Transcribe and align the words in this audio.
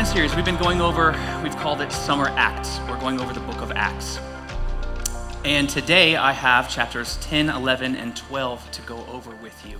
sermon 0.00 0.14
series 0.14 0.34
we've 0.34 0.46
been 0.46 0.56
going 0.56 0.80
over, 0.80 1.10
we've 1.42 1.56
called 1.56 1.82
it 1.82 1.92
Summer 1.92 2.28
Acts. 2.30 2.80
We're 2.88 2.98
going 2.98 3.20
over 3.20 3.34
the 3.34 3.40
book 3.40 3.60
of 3.60 3.70
Acts. 3.72 4.18
And 5.44 5.68
today 5.68 6.16
I 6.16 6.32
have 6.32 6.70
chapters 6.70 7.18
10, 7.20 7.50
11, 7.50 7.96
and 7.96 8.16
12 8.16 8.70
to 8.70 8.82
go 8.82 9.04
over 9.12 9.30
with 9.42 9.66
you. 9.68 9.78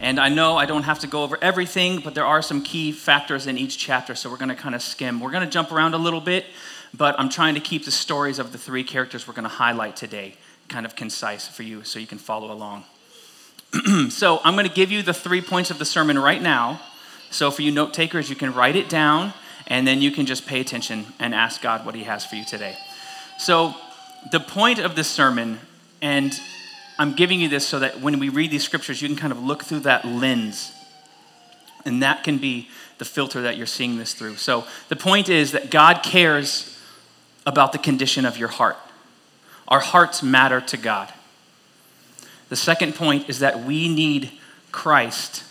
And 0.00 0.18
I 0.18 0.28
know 0.28 0.56
I 0.56 0.66
don't 0.66 0.82
have 0.82 0.98
to 1.00 1.06
go 1.06 1.22
over 1.22 1.38
everything, 1.40 2.00
but 2.00 2.16
there 2.16 2.26
are 2.26 2.42
some 2.42 2.64
key 2.64 2.90
factors 2.90 3.46
in 3.46 3.56
each 3.56 3.78
chapter, 3.78 4.16
so 4.16 4.28
we're 4.28 4.38
going 4.38 4.48
to 4.48 4.56
kind 4.56 4.74
of 4.74 4.82
skim. 4.82 5.20
We're 5.20 5.30
going 5.30 5.44
to 5.44 5.50
jump 5.50 5.70
around 5.70 5.94
a 5.94 5.98
little 5.98 6.20
bit, 6.20 6.46
but 6.92 7.14
I'm 7.20 7.28
trying 7.28 7.54
to 7.54 7.60
keep 7.60 7.84
the 7.84 7.92
stories 7.92 8.40
of 8.40 8.50
the 8.50 8.58
three 8.58 8.82
characters 8.82 9.28
we're 9.28 9.34
going 9.34 9.44
to 9.44 9.48
highlight 9.48 9.94
today 9.94 10.34
kind 10.66 10.84
of 10.84 10.96
concise 10.96 11.46
for 11.46 11.62
you 11.62 11.84
so 11.84 12.00
you 12.00 12.08
can 12.08 12.18
follow 12.18 12.50
along. 12.50 12.84
so 14.10 14.40
I'm 14.42 14.54
going 14.54 14.66
to 14.66 14.74
give 14.74 14.90
you 14.90 15.02
the 15.02 15.14
three 15.14 15.42
points 15.42 15.70
of 15.70 15.78
the 15.78 15.84
sermon 15.84 16.18
right 16.18 16.42
now. 16.42 16.80
So 17.30 17.52
for 17.52 17.62
you 17.62 17.70
note 17.70 17.94
takers, 17.94 18.28
you 18.28 18.34
can 18.34 18.52
write 18.52 18.74
it 18.74 18.88
down 18.88 19.32
and 19.66 19.86
then 19.86 20.02
you 20.02 20.10
can 20.10 20.26
just 20.26 20.46
pay 20.46 20.60
attention 20.60 21.06
and 21.18 21.34
ask 21.34 21.62
God 21.62 21.86
what 21.86 21.94
He 21.94 22.04
has 22.04 22.24
for 22.24 22.36
you 22.36 22.44
today. 22.44 22.76
So 23.38 23.74
the 24.30 24.40
point 24.40 24.78
of 24.78 24.96
this 24.96 25.08
sermon, 25.08 25.58
and 26.00 26.38
I'm 26.98 27.14
giving 27.14 27.40
you 27.40 27.48
this 27.48 27.66
so 27.66 27.78
that 27.78 28.00
when 28.00 28.18
we 28.18 28.28
read 28.28 28.50
these 28.50 28.64
scriptures, 28.64 29.02
you 29.02 29.08
can 29.08 29.16
kind 29.16 29.32
of 29.32 29.42
look 29.42 29.64
through 29.64 29.80
that 29.80 30.04
lens. 30.04 30.72
And 31.84 32.02
that 32.02 32.24
can 32.24 32.38
be 32.38 32.68
the 32.98 33.04
filter 33.04 33.42
that 33.42 33.56
you're 33.56 33.66
seeing 33.66 33.98
this 33.98 34.14
through. 34.14 34.36
So 34.36 34.64
the 34.88 34.96
point 34.96 35.28
is 35.28 35.52
that 35.52 35.70
God 35.70 36.02
cares 36.02 36.78
about 37.46 37.72
the 37.72 37.78
condition 37.78 38.24
of 38.24 38.38
your 38.38 38.48
heart. 38.48 38.76
Our 39.68 39.80
hearts 39.80 40.22
matter 40.22 40.60
to 40.60 40.76
God. 40.76 41.12
The 42.48 42.56
second 42.56 42.94
point 42.94 43.28
is 43.28 43.40
that 43.40 43.64
we 43.64 43.88
need 43.88 44.30
Christ 44.72 45.44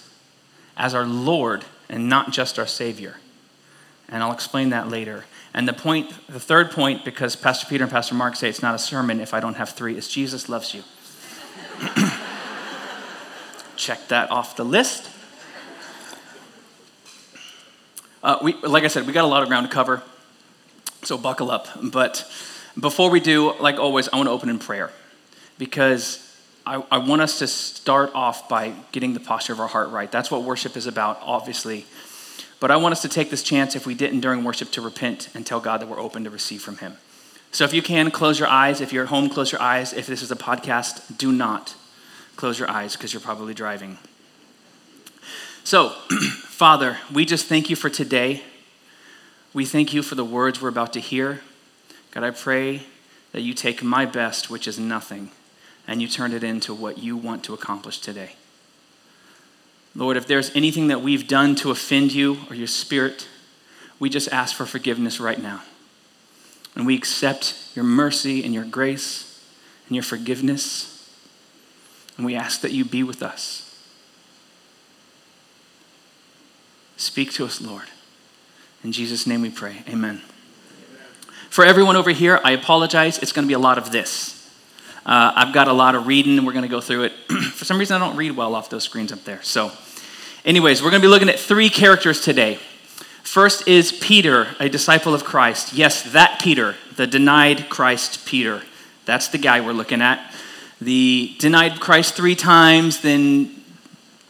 as 0.78 0.96
our 0.96 1.06
Lord 1.06 1.66
and 1.90 2.10
not 2.10 2.32
just 2.32 2.58
our 2.58 2.68
Savior. 2.68 3.18
And 4.14 4.22
I'll 4.22 4.32
explain 4.32 4.70
that 4.70 4.90
later. 4.90 5.26
And 5.56 5.68
the 5.68 5.74
point, 5.74 6.14
the 6.28 6.40
third 6.40 6.70
point, 6.70 7.04
because 7.04 7.36
Pastor 7.36 7.66
Peter 7.66 7.84
and 7.84 7.92
Pastor 7.92 8.14
Mark 8.14 8.36
say 8.36 8.48
it's 8.48 8.62
not 8.62 8.76
a 8.76 8.80
sermon 8.80 9.20
if 9.20 9.34
I 9.34 9.40
don't 9.40 9.56
have 9.56 9.70
three, 9.70 9.98
is 9.98 10.08
Jesus 10.08 10.48
loves 10.48 10.76
you. 10.76 10.84
Check 13.76 14.08
that 14.10 14.30
off 14.30 14.56
the 14.56 14.64
list. 14.64 15.10
Uh, 18.22 18.38
we, 18.44 18.54
like 18.62 18.84
I 18.84 18.88
said, 18.88 19.08
we 19.08 19.14
got 19.14 19.26
a 19.26 19.28
lot 19.28 19.42
of 19.42 19.50
ground 19.50 19.68
to 19.68 19.74
cover, 19.74 20.04
so 21.02 21.18
buckle 21.18 21.50
up. 21.50 21.68
But 21.82 22.32
before 22.80 23.10
we 23.10 23.20
do, 23.20 23.54
like 23.60 23.80
always, 23.80 24.10
I 24.10 24.18
want 24.18 24.28
to 24.28 24.32
open 24.32 24.48
in 24.48 24.60
prayer 24.60 24.92
because 25.58 26.20
I, 26.68 26.84
I 26.92 27.00
want 27.00 27.24
us 27.24 27.40
to 27.40 27.48
start 27.48 28.12
off 28.14 28.48
by 28.48 28.76
getting 28.92 29.16
the 29.16 29.20
posture 29.20 29.54
of 29.54 29.60
our 29.60 29.68
heart 29.68 29.90
right. 29.90 30.12
That's 30.12 30.30
what 30.30 30.44
worship 30.44 30.78
is 30.78 30.86
about, 30.86 31.18
obviously. 31.24 31.88
But 32.64 32.72
I 32.72 32.78
want 32.78 32.94
us 32.94 33.02
to 33.02 33.10
take 33.10 33.30
this 33.30 33.44
chance, 33.44 33.76
if 33.76 33.86
we 33.86 33.94
didn't 33.94 34.22
during 34.22 34.46
worship, 34.46 34.72
to 34.72 34.80
repent 34.80 35.28
and 35.34 35.46
tell 35.46 35.60
God 35.60 35.82
that 35.82 35.90
we're 35.90 36.00
open 36.00 36.24
to 36.24 36.30
receive 36.30 36.62
from 36.62 36.78
Him. 36.78 36.96
So 37.52 37.66
if 37.66 37.74
you 37.74 37.82
can, 37.82 38.10
close 38.10 38.40
your 38.40 38.48
eyes. 38.48 38.80
If 38.80 38.94
you're 38.94 39.04
at 39.04 39.10
home, 39.10 39.28
close 39.28 39.52
your 39.52 39.62
eyes. 39.62 39.92
If 39.92 40.08
this 40.08 40.22
is 40.22 40.32
a 40.32 40.38
podcast, 40.38 41.18
do 41.18 41.34
not 41.34 41.76
close 42.38 42.58
your 42.58 42.72
eyes 42.72 42.96
because 42.96 43.12
you're 43.12 43.20
probably 43.20 43.54
driving. 43.54 43.98
So, 45.66 45.90
Father, 46.46 47.00
we 47.14 47.26
just 47.26 47.48
thank 47.48 47.70
you 47.70 47.76
for 47.76 47.90
today. 47.90 48.44
We 49.54 49.66
thank 49.66 49.94
you 49.94 50.02
for 50.02 50.16
the 50.16 50.24
words 50.24 50.62
we're 50.62 50.70
about 50.70 50.94
to 50.94 51.02
hear. 51.02 51.42
God, 52.12 52.24
I 52.24 52.32
pray 52.32 52.84
that 53.34 53.42
you 53.42 53.54
take 53.54 53.84
my 53.84 54.06
best, 54.06 54.50
which 54.50 54.70
is 54.70 54.80
nothing, 54.80 55.32
and 55.86 56.02
you 56.02 56.08
turn 56.08 56.32
it 56.32 56.46
into 56.46 56.74
what 56.74 56.98
you 56.98 57.18
want 57.18 57.44
to 57.44 57.54
accomplish 57.54 58.00
today. 58.00 58.38
Lord, 59.96 60.18
if 60.18 60.26
there's 60.26 60.54
anything 60.56 60.88
that 60.88 61.02
we've 61.02 61.28
done 61.28 61.56
to 61.56 61.72
offend 61.72 62.14
you 62.14 62.40
or 62.50 62.56
your 62.56 62.68
spirit, 62.68 63.28
we 64.00 64.10
just 64.10 64.32
ask 64.32 64.56
for 64.56 64.66
forgiveness 64.66 65.20
right 65.20 65.42
now. 65.42 65.62
And 66.76 66.88
we 66.88 66.96
accept 66.96 67.56
your 67.76 67.86
mercy 67.86 68.44
and 68.44 68.54
your 68.54 68.66
grace 68.66 69.44
and 69.88 69.96
your 69.96 70.04
forgiveness. 70.04 70.90
And 72.18 72.26
we 72.26 72.36
ask 72.36 72.62
that 72.62 72.72
you 72.72 72.86
be 72.86 73.04
with 73.04 73.22
us. 73.22 73.70
Speak 76.98 77.32
to 77.34 77.46
us, 77.46 77.62
Lord. 77.62 77.86
In 78.84 78.92
Jesus' 78.92 79.28
name 79.28 79.42
we 79.42 79.50
pray. 79.50 79.84
Amen. 79.88 80.22
For 81.50 81.64
everyone 81.64 81.96
over 81.96 82.12
here, 82.12 82.40
I 82.44 82.52
apologize. 82.52 83.20
It's 83.20 83.32
going 83.32 83.46
to 83.46 83.48
be 83.48 83.54
a 83.54 83.60
lot 83.60 83.78
of 83.78 83.92
this. 83.92 84.43
Uh, 85.06 85.34
I've 85.36 85.54
got 85.54 85.68
a 85.68 85.74
lot 85.74 85.96
of 85.96 86.08
reading, 86.08 86.38
and 86.38 86.48
we're 86.48 86.54
going 86.54 86.64
to 86.64 86.70
go 86.70 86.80
through 86.80 87.04
it. 87.04 87.12
For 87.54 87.66
some 87.66 87.78
reason, 87.78 88.02
I 88.02 88.06
don't 88.06 88.16
read 88.16 88.38
well 88.38 88.56
off 88.56 88.70
those 88.70 88.84
screens 88.84 89.12
up 89.12 89.24
there. 89.26 89.42
So, 89.42 89.72
anyways, 90.46 90.82
we're 90.82 90.92
going 90.92 91.02
to 91.02 91.08
be 91.08 91.12
looking 91.12 91.30
at 91.30 91.40
three 91.40 91.70
characters 91.70 92.22
today. 92.22 92.56
First 93.24 93.68
is 93.68 93.92
Peter, 93.92 94.48
a 94.60 94.70
disciple 94.70 95.14
of 95.14 95.24
Christ. 95.24 95.74
Yes, 95.74 96.04
that 96.14 96.40
Peter, 96.42 96.76
the 96.96 97.08
denied 97.08 97.70
Christ 97.70 98.26
Peter. 98.26 98.62
That's 99.06 99.28
the 99.28 99.38
guy 99.38 99.60
we're 99.60 99.74
looking 99.74 100.02
at. 100.02 100.34
The 100.80 101.36
denied 101.40 101.80
Christ 101.80 102.16
three 102.16 102.36
times, 102.36 103.02
then 103.02 103.64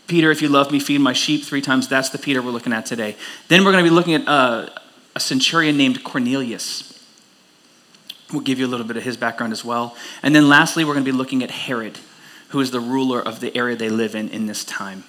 Peter, 0.07 0.31
if 0.31 0.41
you 0.41 0.49
love 0.49 0.71
me, 0.71 0.79
feed 0.79 1.01
my 1.01 1.13
sheep 1.13 1.43
three 1.43 1.61
times. 1.61 1.87
That's 1.87 2.09
the 2.09 2.17
Peter 2.17 2.41
we're 2.41 2.51
looking 2.51 2.73
at 2.73 2.85
today. 2.85 3.15
Then 3.47 3.63
we're 3.63 3.71
going 3.71 3.83
to 3.83 3.89
be 3.89 3.95
looking 3.95 4.13
at 4.15 4.27
uh, 4.27 4.69
a 5.15 5.19
centurion 5.19 5.77
named 5.77 6.03
Cornelius. 6.03 6.92
We'll 8.33 8.41
give 8.41 8.57
you 8.59 8.65
a 8.65 8.67
little 8.67 8.85
bit 8.87 8.97
of 8.97 9.03
his 9.03 9.15
background 9.15 9.53
as 9.53 9.63
well. 9.63 9.95
And 10.23 10.35
then 10.35 10.49
lastly, 10.49 10.83
we're 10.83 10.93
going 10.93 11.05
to 11.05 11.11
be 11.11 11.15
looking 11.15 11.43
at 11.43 11.51
Herod, 11.51 11.99
who 12.49 12.59
is 12.59 12.71
the 12.71 12.79
ruler 12.79 13.21
of 13.21 13.39
the 13.39 13.55
area 13.55 13.75
they 13.75 13.89
live 13.89 14.15
in 14.15 14.27
in 14.29 14.47
this 14.47 14.65
time. 14.65 15.03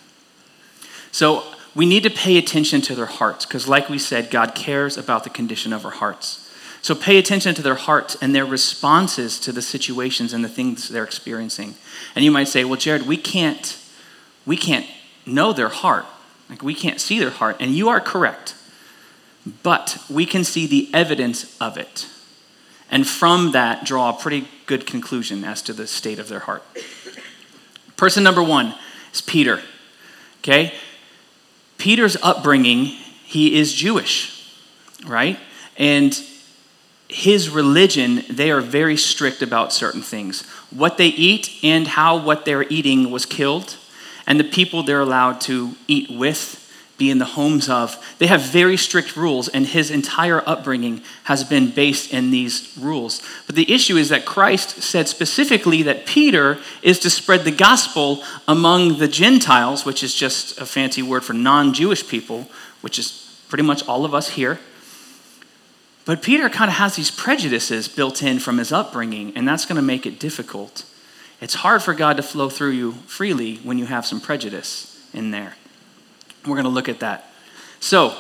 So 1.11 1.43
we 1.75 1.87
need 1.87 2.03
to 2.03 2.11
pay 2.11 2.37
attention 2.37 2.83
to 2.83 2.95
their 2.95 3.07
hearts 3.07 3.47
because, 3.47 3.67
like 3.67 3.89
we 3.89 3.99
said, 3.99 4.31
God 4.31 4.55
cares 4.55 4.99
about 4.99 5.25
the 5.25 5.31
condition 5.31 5.73
of 5.73 5.87
our 5.87 5.91
hearts. 5.91 6.41
So 6.83 6.95
pay 6.95 7.17
attention 7.17 7.55
to 7.55 7.63
their 7.63 7.77
hearts 7.77 8.15
and 8.21 8.35
their 8.35 8.45
responses 8.45 9.41
to 9.41 9.53
the 9.53 9.63
situations 9.63 10.35
and 10.35 10.45
the 10.45 10.49
things 10.51 10.91
they're 10.91 11.03
experiencing. 11.03 11.77
And 12.15 12.27
you 12.27 12.31
might 12.31 12.49
say, 12.49 12.63
well, 12.65 12.79
Jared, 12.79 13.07
we 13.07 13.17
can't, 13.17 13.79
we 14.45 14.59
can't 14.59 14.87
know 15.25 15.55
their 15.55 15.71
heart. 15.71 16.05
Like 16.51 16.63
we 16.63 16.75
can't 16.75 17.01
see 17.01 17.19
their 17.19 17.31
heart. 17.31 17.57
And 17.59 17.75
you 17.75 17.89
are 17.89 18.01
correct. 18.01 18.55
But 19.63 19.97
we 20.11 20.27
can 20.27 20.45
see 20.45 20.67
the 20.67 20.91
evidence 20.93 21.57
of 21.59 21.79
it 21.79 22.07
and 22.95 23.09
from 23.09 23.51
that 23.51 23.85
draw 23.85 24.11
a 24.11 24.13
pretty 24.13 24.47
good 24.67 24.87
conclusion 24.87 25.43
as 25.43 25.61
to 25.63 25.73
the 25.73 25.85
state 25.85 26.21
of 26.21 26.29
their 26.29 26.39
heart. 26.39 26.63
Person 27.97 28.23
number 28.23 28.41
one 28.41 28.73
is 29.13 29.21
Peter. 29.21 29.61
Okay? 30.39 30.73
Peter's 31.77 32.17
upbringing, 32.23 32.85
he 32.85 33.59
is 33.59 33.75
Jewish, 33.75 34.57
right? 35.05 35.41
And 35.77 36.17
his 37.09 37.51
religion, 37.51 38.23
they 38.31 38.53
are 38.53 38.61
very 38.61 38.97
strict 38.97 39.43
about 39.43 39.73
certain 39.73 40.03
things. 40.03 40.43
What 40.71 40.97
they 40.97 41.09
eat 41.09 41.51
and 41.65 41.89
how 41.89 42.17
what 42.17 42.45
they're 42.45 42.69
eating 42.69 43.11
was 43.11 43.27
killed, 43.27 43.77
and 44.25 44.39
the 44.39 44.45
people 44.45 44.85
they're 44.85 45.01
allowed 45.01 45.41
to 45.43 45.73
eat 45.89 46.17
with 46.17 46.64
be 46.97 47.11
in 47.11 47.19
the 47.19 47.25
homes 47.25 47.69
of. 47.69 48.03
They 48.19 48.27
have 48.29 48.43
very 48.43 48.77
strict 48.77 49.17
rules, 49.17 49.49
and 49.49 49.67
his 49.67 49.91
entire 49.91 50.43
upbringing 50.49 51.03
has 51.25 51.43
been 51.43 51.71
based 51.71 52.13
in 52.13 52.31
these 52.31 52.77
rules. 52.79 53.21
But 53.47 53.57
the 53.57 53.73
issue 53.73 53.97
is 53.97 54.09
that 54.11 54.25
Christ 54.25 54.83
said 54.83 55.09
specifically 55.09 55.83
that 55.83 56.07
Peter 56.07 56.59
is 56.83 56.99
to 57.01 57.11
spread 57.11 57.45
the 57.45 57.51
gospel 57.51 58.23
among 58.47 58.99
the 58.99 59.09
Gentiles, 59.09 59.85
which 59.85 60.03
is 60.03 60.15
just 60.15 60.61
a 60.61 60.67
fancy 60.67 61.03
word 61.03 61.25
for 61.25 61.33
non 61.33 61.75
Jewish 61.75 62.07
people, 62.07 62.49
which 62.81 62.99
is 62.99 63.45
pretty 63.49 63.65
much 63.65 63.87
all 63.89 64.05
of 64.05 64.15
us 64.15 64.31
here. 64.31 64.61
But 66.05 66.23
Peter 66.23 66.51
kind 66.51 66.69
of 66.69 66.77
has 66.77 66.97
these 66.97 67.11
prejudices 67.11 67.89
built 67.89 68.23
in 68.23 68.39
from 68.39 68.59
his 68.59 68.73
upbringing, 68.73 69.33
and 69.37 69.49
that's 69.49 69.65
going 69.65 69.77
to 69.77 69.83
make 69.83 70.07
it 70.07 70.21
difficult. 70.21 70.85
It's 71.41 71.55
hard 71.55 71.83
for 71.83 71.95
God 71.95 72.17
to 72.19 72.23
flow 72.23 72.49
through 72.49 72.71
you 72.71 72.93
freely 73.07 73.57
when 73.57 73.79
you 73.79 73.87
have 73.87 74.07
some 74.07 74.21
prejudice 74.21 75.01
in 75.13 75.31
there. 75.31 75.57
We're 76.47 76.55
going 76.55 76.65
to 76.65 76.71
look 76.71 76.89
at 76.89 77.01
that. 77.01 77.31
So, 77.81 78.17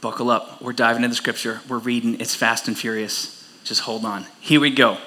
buckle 0.00 0.30
up. 0.30 0.62
We're 0.62 0.72
diving 0.72 1.04
into 1.04 1.10
the 1.10 1.16
scripture. 1.16 1.60
We're 1.68 1.78
reading. 1.78 2.20
It's 2.20 2.34
fast 2.34 2.68
and 2.68 2.76
furious. 2.76 3.48
Just 3.64 3.82
hold 3.82 4.04
on. 4.04 4.26
Here 4.40 4.60
we 4.60 4.70
go. 4.70 4.98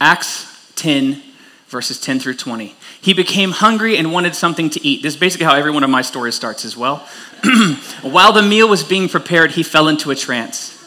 Acts 0.00 0.72
10, 0.76 1.22
verses 1.68 2.00
10 2.00 2.20
through 2.20 2.34
20. 2.34 2.74
He 3.00 3.12
became 3.12 3.50
hungry 3.50 3.96
and 3.96 4.12
wanted 4.12 4.34
something 4.34 4.70
to 4.70 4.86
eat. 4.86 5.02
This 5.02 5.14
is 5.14 5.20
basically 5.20 5.46
how 5.46 5.54
every 5.54 5.70
one 5.70 5.84
of 5.84 5.90
my 5.90 6.02
stories 6.02 6.34
starts 6.34 6.64
as 6.64 6.76
well. 6.76 7.06
While 8.02 8.32
the 8.32 8.42
meal 8.42 8.68
was 8.68 8.82
being 8.82 9.08
prepared, 9.08 9.52
he 9.52 9.62
fell 9.62 9.88
into 9.88 10.10
a 10.10 10.14
trance 10.14 10.79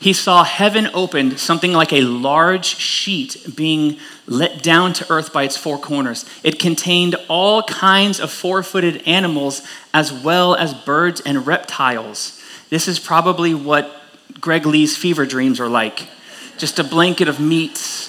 he 0.00 0.14
saw 0.14 0.44
heaven 0.44 0.88
opened, 0.94 1.38
something 1.38 1.74
like 1.74 1.92
a 1.92 2.00
large 2.00 2.64
sheet 2.64 3.36
being 3.54 3.98
let 4.26 4.62
down 4.62 4.94
to 4.94 5.12
earth 5.12 5.30
by 5.30 5.42
its 5.42 5.58
four 5.58 5.76
corners. 5.76 6.24
It 6.42 6.58
contained 6.58 7.16
all 7.28 7.62
kinds 7.64 8.18
of 8.18 8.32
four 8.32 8.62
footed 8.62 9.02
animals 9.06 9.60
as 9.92 10.10
well 10.10 10.54
as 10.54 10.72
birds 10.72 11.20
and 11.20 11.46
reptiles. 11.46 12.42
This 12.70 12.88
is 12.88 12.98
probably 12.98 13.52
what 13.52 13.94
Greg 14.40 14.64
Lee's 14.64 14.96
fever 14.96 15.26
dreams 15.26 15.60
are 15.60 15.68
like 15.68 16.08
just 16.56 16.78
a 16.78 16.84
blanket 16.84 17.28
of 17.28 17.38
meats. 17.38 18.08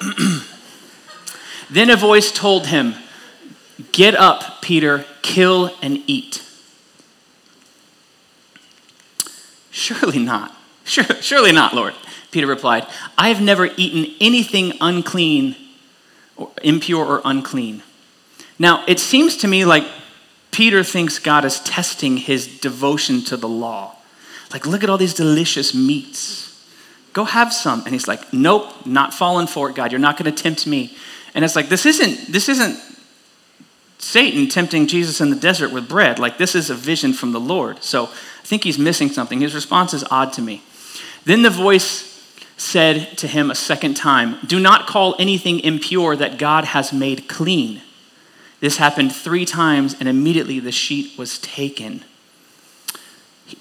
then 1.70 1.90
a 1.90 1.96
voice 1.96 2.32
told 2.32 2.68
him, 2.68 2.94
Get 3.92 4.14
up, 4.14 4.62
Peter, 4.62 5.04
kill 5.20 5.74
and 5.82 6.02
eat. 6.06 6.42
Surely 9.70 10.18
not. 10.18 10.56
Surely 10.86 11.52
not, 11.52 11.74
Lord. 11.74 11.94
Peter 12.30 12.46
replied, 12.46 12.86
I 13.16 13.28
have 13.28 13.40
never 13.40 13.70
eaten 13.76 14.14
anything 14.20 14.72
unclean, 14.80 15.56
or 16.36 16.50
impure 16.62 17.04
or 17.04 17.22
unclean. 17.24 17.82
Now, 18.58 18.84
it 18.86 18.98
seems 18.98 19.36
to 19.38 19.48
me 19.48 19.64
like 19.64 19.84
Peter 20.50 20.82
thinks 20.82 21.18
God 21.18 21.44
is 21.44 21.60
testing 21.60 22.16
his 22.16 22.46
devotion 22.60 23.22
to 23.24 23.36
the 23.36 23.48
law. 23.48 23.96
Like, 24.52 24.66
look 24.66 24.82
at 24.82 24.90
all 24.90 24.98
these 24.98 25.14
delicious 25.14 25.74
meats. 25.74 26.46
Go 27.12 27.24
have 27.24 27.52
some. 27.52 27.80
And 27.80 27.94
he's 27.94 28.08
like, 28.08 28.32
Nope, 28.32 28.86
not 28.86 29.12
falling 29.12 29.46
for 29.46 29.70
it, 29.70 29.76
God. 29.76 29.92
You're 29.92 29.98
not 29.98 30.18
going 30.18 30.32
to 30.32 30.42
tempt 30.42 30.66
me. 30.66 30.96
And 31.34 31.44
it's 31.44 31.56
like, 31.56 31.68
this 31.68 31.84
isn't, 31.84 32.32
this 32.32 32.48
isn't 32.48 32.78
Satan 33.98 34.48
tempting 34.48 34.86
Jesus 34.86 35.20
in 35.20 35.30
the 35.30 35.36
desert 35.36 35.72
with 35.72 35.88
bread. 35.88 36.18
Like, 36.18 36.38
this 36.38 36.54
is 36.54 36.70
a 36.70 36.74
vision 36.74 37.12
from 37.12 37.32
the 37.32 37.40
Lord. 37.40 37.82
So 37.82 38.04
I 38.04 38.44
think 38.44 38.64
he's 38.64 38.78
missing 38.78 39.10
something. 39.10 39.40
His 39.40 39.54
response 39.54 39.92
is 39.92 40.04
odd 40.10 40.32
to 40.34 40.42
me. 40.42 40.62
Then 41.26 41.42
the 41.42 41.50
voice 41.50 42.06
said 42.56 43.18
to 43.18 43.26
him 43.26 43.50
a 43.50 43.54
second 43.54 43.94
time, 43.94 44.38
Do 44.46 44.60
not 44.60 44.86
call 44.86 45.16
anything 45.18 45.58
impure 45.60 46.16
that 46.16 46.38
God 46.38 46.64
has 46.66 46.92
made 46.92 47.28
clean. 47.28 47.82
This 48.60 48.78
happened 48.78 49.14
three 49.14 49.44
times, 49.44 49.96
and 49.98 50.08
immediately 50.08 50.60
the 50.60 50.72
sheet 50.72 51.18
was 51.18 51.38
taken. 51.40 52.04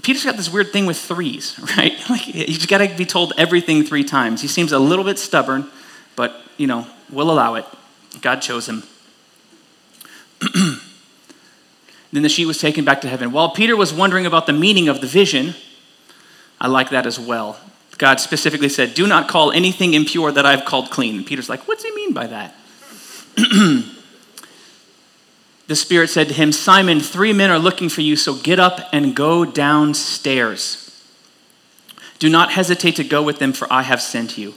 Peter's 0.04 0.24
got 0.24 0.38
this 0.38 0.52
weird 0.52 0.72
thing 0.72 0.86
with 0.86 0.98
threes, 0.98 1.60
right? 1.78 1.94
Like 2.10 2.22
he's 2.22 2.68
got 2.68 2.78
to 2.78 2.96
be 2.96 3.06
told 3.06 3.34
everything 3.36 3.84
three 3.84 4.04
times. 4.04 4.42
He 4.42 4.48
seems 4.48 4.72
a 4.72 4.80
little 4.80 5.04
bit 5.04 5.18
stubborn, 5.18 5.68
but 6.16 6.40
you 6.58 6.68
know, 6.68 6.86
we'll 7.10 7.32
allow 7.32 7.56
it. 7.56 7.66
God 8.22 8.42
chose 8.42 8.70
him. 8.70 8.84
then 12.14 12.22
the 12.22 12.30
sheet 12.30 12.46
was 12.46 12.60
taken 12.60 12.86
back 12.86 13.02
to 13.02 13.10
heaven. 13.10 13.32
While 13.32 13.50
Peter 13.50 13.76
was 13.76 13.92
wondering 13.92 14.28
about 14.28 14.46
the 14.46 14.54
meaning 14.54 14.88
of 14.88 15.02
the 15.02 15.08
vision, 15.08 15.56
I 16.60 16.68
like 16.68 16.90
that 16.90 17.06
as 17.06 17.20
well. 17.20 17.60
God 17.98 18.20
specifically 18.20 18.70
said, 18.70 18.94
Do 18.94 19.08
not 19.08 19.28
call 19.28 19.52
anything 19.52 19.94
impure 19.94 20.32
that 20.32 20.46
I've 20.46 20.66
called 20.66 20.90
clean. 20.90 21.18
And 21.18 21.26
Peter's 21.26 21.50
like, 21.50 21.68
What's 21.68 21.84
he 21.84 21.94
mean 21.94 22.14
by 22.14 22.28
that? 22.28 22.56
the 25.68 25.76
Spirit 25.76 26.10
said 26.10 26.28
to 26.30 26.34
him, 26.34 26.52
Simon, 26.52 27.00
three 27.00 27.34
men 27.34 27.52
are 27.52 27.60
looking 27.60 27.90
for 27.90 28.02
you, 28.02 28.16
so 28.16 28.36
get 28.36 28.60
up 28.60 28.82
and 28.92 29.16
go 29.16 29.46
downstairs. 29.46 30.82
Do 32.20 32.30
not 32.30 32.52
hesitate 32.52 32.96
to 32.96 33.04
go 33.04 33.22
with 33.22 33.40
them, 33.40 33.54
for 33.54 33.72
I 33.72 33.84
have 33.84 34.02
sent 34.02 34.38
you. 34.38 34.54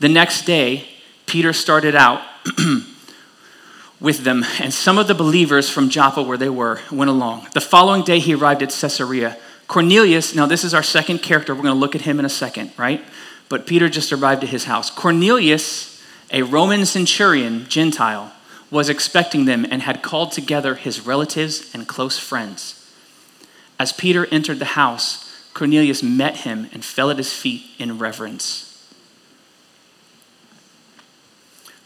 The 0.00 0.08
next 0.08 0.44
day, 0.44 0.88
Peter 1.26 1.52
started 1.52 1.94
out 1.94 2.22
with 4.00 4.24
them, 4.24 4.44
and 4.58 4.74
some 4.74 4.98
of 4.98 5.06
the 5.06 5.14
believers 5.14 5.70
from 5.70 5.88
Joppa, 5.88 6.22
where 6.22 6.38
they 6.38 6.48
were, 6.48 6.80
went 6.90 7.10
along. 7.10 7.46
The 7.54 7.60
following 7.60 8.02
day, 8.02 8.18
he 8.18 8.34
arrived 8.34 8.62
at 8.62 8.70
Caesarea. 8.70 9.36
Cornelius, 9.70 10.34
now 10.34 10.46
this 10.46 10.64
is 10.64 10.74
our 10.74 10.82
second 10.82 11.20
character. 11.20 11.54
We're 11.54 11.62
going 11.62 11.74
to 11.76 11.78
look 11.78 11.94
at 11.94 12.00
him 12.00 12.18
in 12.18 12.24
a 12.24 12.28
second, 12.28 12.72
right? 12.76 13.04
But 13.48 13.68
Peter 13.68 13.88
just 13.88 14.12
arrived 14.12 14.42
at 14.42 14.50
his 14.50 14.64
house. 14.64 14.90
Cornelius, 14.90 16.02
a 16.32 16.42
Roman 16.42 16.84
centurion, 16.84 17.66
Gentile, 17.68 18.32
was 18.72 18.88
expecting 18.88 19.44
them 19.44 19.64
and 19.70 19.82
had 19.82 20.02
called 20.02 20.32
together 20.32 20.74
his 20.74 21.06
relatives 21.06 21.72
and 21.72 21.86
close 21.86 22.18
friends. 22.18 22.92
As 23.78 23.92
Peter 23.92 24.26
entered 24.32 24.58
the 24.58 24.64
house, 24.64 25.32
Cornelius 25.54 26.02
met 26.02 26.38
him 26.38 26.68
and 26.72 26.84
fell 26.84 27.08
at 27.08 27.18
his 27.18 27.32
feet 27.32 27.62
in 27.78 27.96
reverence. 27.96 28.92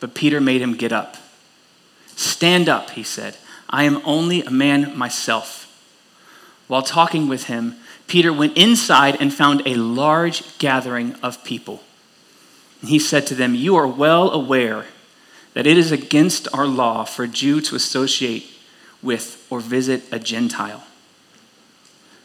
But 0.01 0.15
Peter 0.15 0.41
made 0.41 0.63
him 0.63 0.75
get 0.75 0.91
up. 0.91 1.19
Stand 2.17 2.67
up, 2.67 2.93
he 2.93 3.03
said. 3.03 3.37
I 3.69 3.85
am 3.85 4.01
only 4.07 4.41
a 4.41 4.51
man 4.51 4.97
myself. 4.97 5.64
While 6.75 6.83
talking 6.83 7.29
with 7.29 7.45
him, 7.45 7.77
Peter 8.09 8.33
went 8.33 8.59
inside 8.59 9.17
and 9.21 9.33
found 9.33 9.63
a 9.65 9.77
large 9.77 10.59
gathering 10.59 11.15
of 11.23 11.45
people. 11.45 11.85
And 12.81 12.91
he 12.91 12.99
said 12.99 13.29
to 13.29 13.37
them, 13.37 13.55
You 13.55 13.77
are 13.77 13.87
well 13.87 14.33
aware 14.33 14.87
that 15.53 15.69
it 15.69 15.79
is 15.79 15.93
against 15.93 16.49
our 16.53 16.67
law 16.67 17.05
for 17.05 17.23
a 17.23 17.29
Jew 17.29 17.61
to 17.61 17.77
associate 17.77 18.51
with 19.05 19.47
or 19.51 19.61
visit 19.61 20.03
a 20.11 20.19
Gentile. 20.19 20.83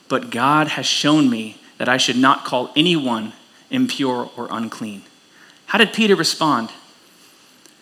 But 0.08 0.32
God 0.32 0.70
has 0.70 0.88
shown 0.88 1.30
me 1.30 1.62
that 1.78 1.88
I 1.88 1.98
should 1.98 2.18
not 2.18 2.44
call 2.44 2.74
anyone 2.76 3.34
impure 3.70 4.32
or 4.36 4.48
unclean. 4.50 5.04
How 5.68 5.78
did 5.78 5.94
Peter 5.94 6.16
respond? 6.16 6.72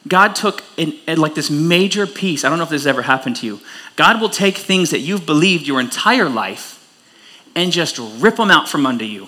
God 0.05 0.35
took 0.35 0.63
in, 0.75 0.97
like 1.17 1.35
this 1.35 1.49
major 1.49 2.05
piece. 2.05 2.43
I 2.43 2.49
don't 2.49 2.57
know 2.57 2.63
if 2.63 2.69
this 2.69 2.85
ever 2.85 3.01
happened 3.01 3.37
to 3.37 3.45
you. 3.45 3.59
God 3.95 4.19
will 4.21 4.29
take 4.29 4.57
things 4.57 4.89
that 4.89 4.99
you've 4.99 5.25
believed 5.25 5.67
your 5.67 5.79
entire 5.79 6.29
life 6.29 6.73
and 7.55 7.71
just 7.71 7.99
rip 8.19 8.35
them 8.35 8.51
out 8.51 8.69
from 8.69 8.85
under 8.85 9.05
you 9.05 9.27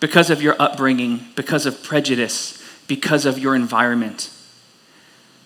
because 0.00 0.30
of 0.30 0.42
your 0.42 0.56
upbringing, 0.58 1.26
because 1.34 1.66
of 1.66 1.82
prejudice, 1.82 2.62
because 2.86 3.26
of 3.26 3.38
your 3.38 3.54
environment. 3.54 4.30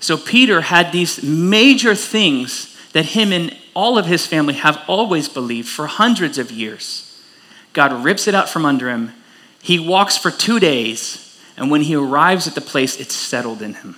So 0.01 0.17
Peter 0.17 0.61
had 0.61 0.93
these 0.93 1.23
major 1.23 1.95
things 1.95 2.77
that 2.93 3.07
him 3.07 3.33
and 3.33 3.57
all 3.75 3.99
of 3.99 4.07
his 4.07 4.27
family 4.27 4.55
have 4.55 4.83
always 4.87 5.29
believed 5.29 5.69
for 5.69 5.87
hundreds 5.87 6.39
of 6.39 6.51
years. 6.51 7.21
God 7.73 8.05
rips 8.05 8.27
it 8.27 8.35
out 8.35 8.49
from 8.49 8.65
under 8.65 8.89
him. 8.91 9.13
He 9.61 9.79
walks 9.79 10.17
for 10.17 10.31
two 10.31 10.59
days, 10.61 11.28
and 11.59 11.71
when 11.71 11.83
he 11.83 11.97
arrives 11.97 12.47
at 12.47 12.55
the 12.55 12.61
place, 12.61 12.99
it's 12.99 13.15
settled 13.15 13.61
in 13.61 13.75
him. 13.75 13.97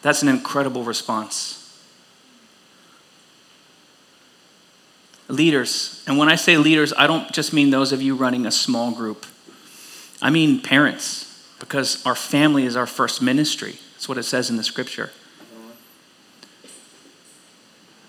That's 0.00 0.22
an 0.22 0.28
incredible 0.28 0.84
response. 0.84 1.62
Leaders, 5.28 6.04
and 6.06 6.16
when 6.16 6.28
I 6.28 6.36
say 6.36 6.56
leaders, 6.56 6.92
I 6.96 7.08
don't 7.08 7.32
just 7.32 7.52
mean 7.52 7.70
those 7.70 7.90
of 7.90 8.00
you 8.00 8.14
running 8.14 8.46
a 8.46 8.52
small 8.52 8.92
group, 8.92 9.26
I 10.22 10.30
mean 10.30 10.60
parents 10.60 11.26
because 11.58 12.04
our 12.06 12.14
family 12.14 12.64
is 12.64 12.76
our 12.76 12.86
first 12.86 13.20
ministry. 13.20 13.78
That's 13.94 14.08
what 14.08 14.18
it 14.18 14.22
says 14.22 14.50
in 14.50 14.56
the 14.56 14.62
scripture. 14.62 15.10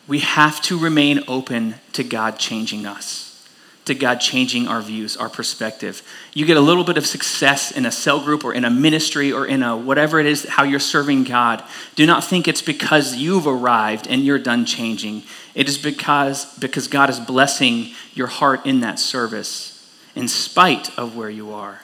We 0.07 0.19
have 0.19 0.61
to 0.63 0.77
remain 0.77 1.23
open 1.27 1.75
to 1.93 2.03
God 2.03 2.37
changing 2.37 2.85
us, 2.85 3.36
to 3.87 3.95
God 3.95 4.21
changing 4.21 4.67
our 4.67 4.81
views, 4.81 5.17
our 5.17 5.29
perspective. 5.29 6.01
You 6.33 6.45
get 6.45 6.57
a 6.57 6.61
little 6.61 6.83
bit 6.83 6.97
of 6.97 7.05
success 7.05 7.71
in 7.71 7.85
a 7.85 7.91
cell 7.91 8.19
group 8.21 8.45
or 8.45 8.53
in 8.53 8.63
a 8.63 8.69
ministry 8.69 9.31
or 9.31 9.45
in 9.45 9.63
a 9.63 9.75
whatever 9.75 10.19
it 10.19 10.25
is, 10.25 10.45
how 10.45 10.63
you're 10.63 10.79
serving 10.79 11.25
God. 11.25 11.63
Do 11.95 12.05
not 12.05 12.23
think 12.23 12.47
it's 12.47 12.61
because 12.61 13.15
you've 13.15 13.47
arrived 13.47 14.07
and 14.07 14.23
you're 14.23 14.39
done 14.39 14.65
changing. 14.65 15.23
It 15.55 15.67
is 15.67 15.77
because, 15.77 16.57
because 16.59 16.87
God 16.87 17.09
is 17.09 17.19
blessing 17.19 17.93
your 18.13 18.27
heart 18.27 18.65
in 18.65 18.79
that 18.81 18.99
service 18.99 19.73
in 20.15 20.27
spite 20.27 20.97
of 20.97 21.15
where 21.15 21.29
you 21.29 21.51
are 21.51 21.81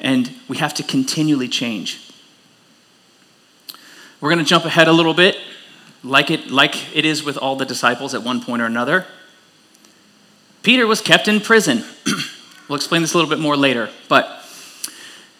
and 0.00 0.34
we 0.48 0.56
have 0.56 0.74
to 0.74 0.82
continually 0.82 1.48
change. 1.48 2.00
We're 4.20 4.30
going 4.30 4.44
to 4.44 4.48
jump 4.48 4.64
ahead 4.64 4.88
a 4.88 4.92
little 4.92 5.14
bit, 5.14 5.36
like 6.02 6.30
it, 6.30 6.50
like 6.50 6.96
it 6.96 7.04
is 7.04 7.22
with 7.22 7.36
all 7.36 7.56
the 7.56 7.66
disciples 7.66 8.14
at 8.14 8.22
one 8.22 8.42
point 8.42 8.62
or 8.62 8.66
another. 8.66 9.06
Peter 10.62 10.86
was 10.86 11.00
kept 11.00 11.28
in 11.28 11.40
prison. 11.40 11.84
we'll 12.68 12.76
explain 12.76 13.02
this 13.02 13.14
a 13.14 13.16
little 13.16 13.30
bit 13.30 13.38
more 13.38 13.56
later. 13.56 13.90
But 14.08 14.44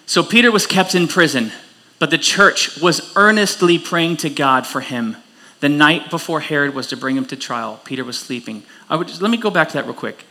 so 0.07 0.23
Peter 0.23 0.51
was 0.51 0.67
kept 0.67 0.95
in 0.95 1.09
prison, 1.09 1.53
but 1.99 2.11
the 2.11 2.19
church 2.19 2.81
was 2.81 3.13
earnestly 3.17 3.79
praying 3.79 4.17
to 4.19 4.31
God 4.31 4.67
for 4.67 4.81
him. 4.81 5.17
The 5.61 5.69
night 5.69 6.11
before 6.11 6.41
Herod 6.41 6.75
was 6.75 6.87
to 6.89 6.97
bring 6.97 7.17
him 7.17 7.27
to 7.27 7.37
trial, 7.37 7.81
Peter 7.85 8.03
was 8.03 8.19
sleeping. 8.19 8.63
I 8.89 8.97
would 8.97 9.09
just, 9.09 9.21
let 9.21 9.31
me 9.31 9.37
go 9.37 9.51
back 9.51 9.69
to 9.69 9.75
that 9.75 9.85
real 9.85 9.95
quick. 9.95 10.25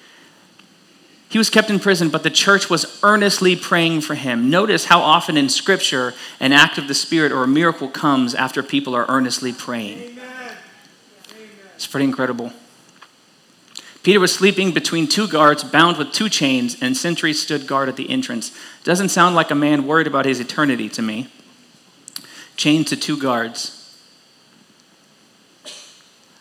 He 1.29 1.37
was 1.37 1.51
kept 1.51 1.69
in 1.69 1.79
prison, 1.79 2.09
but 2.09 2.23
the 2.23 2.31
church 2.31 2.71
was 2.71 2.99
earnestly 3.03 3.55
praying 3.55 4.01
for 4.01 4.15
him. 4.15 4.49
Notice 4.49 4.85
how 4.85 4.99
often 4.99 5.37
in 5.37 5.47
Scripture 5.47 6.15
an 6.39 6.51
act 6.51 6.79
of 6.79 6.87
the 6.87 6.95
Spirit 6.95 7.31
or 7.31 7.43
a 7.43 7.47
miracle 7.47 7.87
comes 7.87 8.33
after 8.33 8.63
people 8.63 8.95
are 8.95 9.05
earnestly 9.07 9.53
praying. 9.53 9.99
Amen. 9.99 10.57
It's 11.75 11.85
pretty 11.85 12.05
incredible. 12.05 12.51
Peter 14.09 14.19
was 14.19 14.33
sleeping 14.33 14.71
between 14.71 15.05
two 15.05 15.27
guards, 15.27 15.63
bound 15.63 15.97
with 15.97 16.11
two 16.11 16.29
chains, 16.29 16.75
and 16.81 16.97
sentries 16.97 17.39
stood 17.39 17.67
guard 17.67 17.87
at 17.87 17.95
the 17.95 18.09
entrance. 18.09 18.51
Doesn't 18.83 19.09
sound 19.09 19.35
like 19.35 19.51
a 19.51 19.55
man 19.55 19.85
worried 19.85 20.07
about 20.07 20.25
his 20.25 20.39
eternity 20.39 20.89
to 20.89 21.03
me. 21.03 21.27
Chained 22.55 22.87
to 22.87 22.95
two 22.95 23.15
guards. 23.15 24.01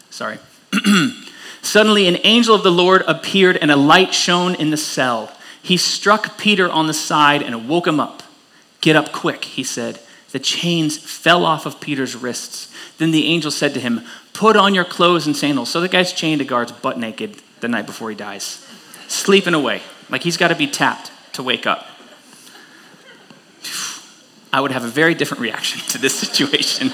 Sorry. 0.08 0.38
Suddenly, 1.60 2.08
an 2.08 2.16
angel 2.24 2.54
of 2.54 2.62
the 2.62 2.72
Lord 2.72 3.02
appeared, 3.06 3.58
and 3.58 3.70
a 3.70 3.76
light 3.76 4.14
shone 4.14 4.54
in 4.54 4.70
the 4.70 4.78
cell. 4.78 5.30
He 5.62 5.76
struck 5.76 6.38
Peter 6.38 6.70
on 6.70 6.86
the 6.86 6.94
side 6.94 7.42
and 7.42 7.68
woke 7.68 7.86
him 7.86 8.00
up. 8.00 8.22
Get 8.80 8.96
up 8.96 9.12
quick, 9.12 9.44
he 9.44 9.62
said. 9.62 10.00
The 10.32 10.38
chains 10.38 10.96
fell 10.96 11.44
off 11.44 11.66
of 11.66 11.80
Peter's 11.80 12.16
wrists. 12.16 12.72
Then 12.96 13.10
the 13.10 13.26
angel 13.26 13.50
said 13.50 13.74
to 13.74 13.80
him, 13.80 14.06
Put 14.32 14.56
on 14.56 14.74
your 14.74 14.86
clothes 14.86 15.26
and 15.26 15.36
sandals. 15.36 15.68
So 15.68 15.82
the 15.82 15.88
guy's 15.88 16.14
chained 16.14 16.38
to 16.38 16.46
guards 16.46 16.72
butt 16.72 16.98
naked 16.98 17.42
the 17.60 17.68
night 17.68 17.86
before 17.86 18.10
he 18.10 18.16
dies, 18.16 18.66
sleeping 19.08 19.54
away. 19.54 19.82
Like 20.10 20.22
he's 20.22 20.36
got 20.36 20.48
to 20.48 20.54
be 20.54 20.66
tapped 20.66 21.10
to 21.34 21.42
wake 21.42 21.66
up. 21.66 21.86
I 24.52 24.60
would 24.60 24.72
have 24.72 24.84
a 24.84 24.88
very 24.88 25.14
different 25.14 25.42
reaction 25.42 25.80
to 25.88 25.98
this 25.98 26.14
situation. 26.18 26.92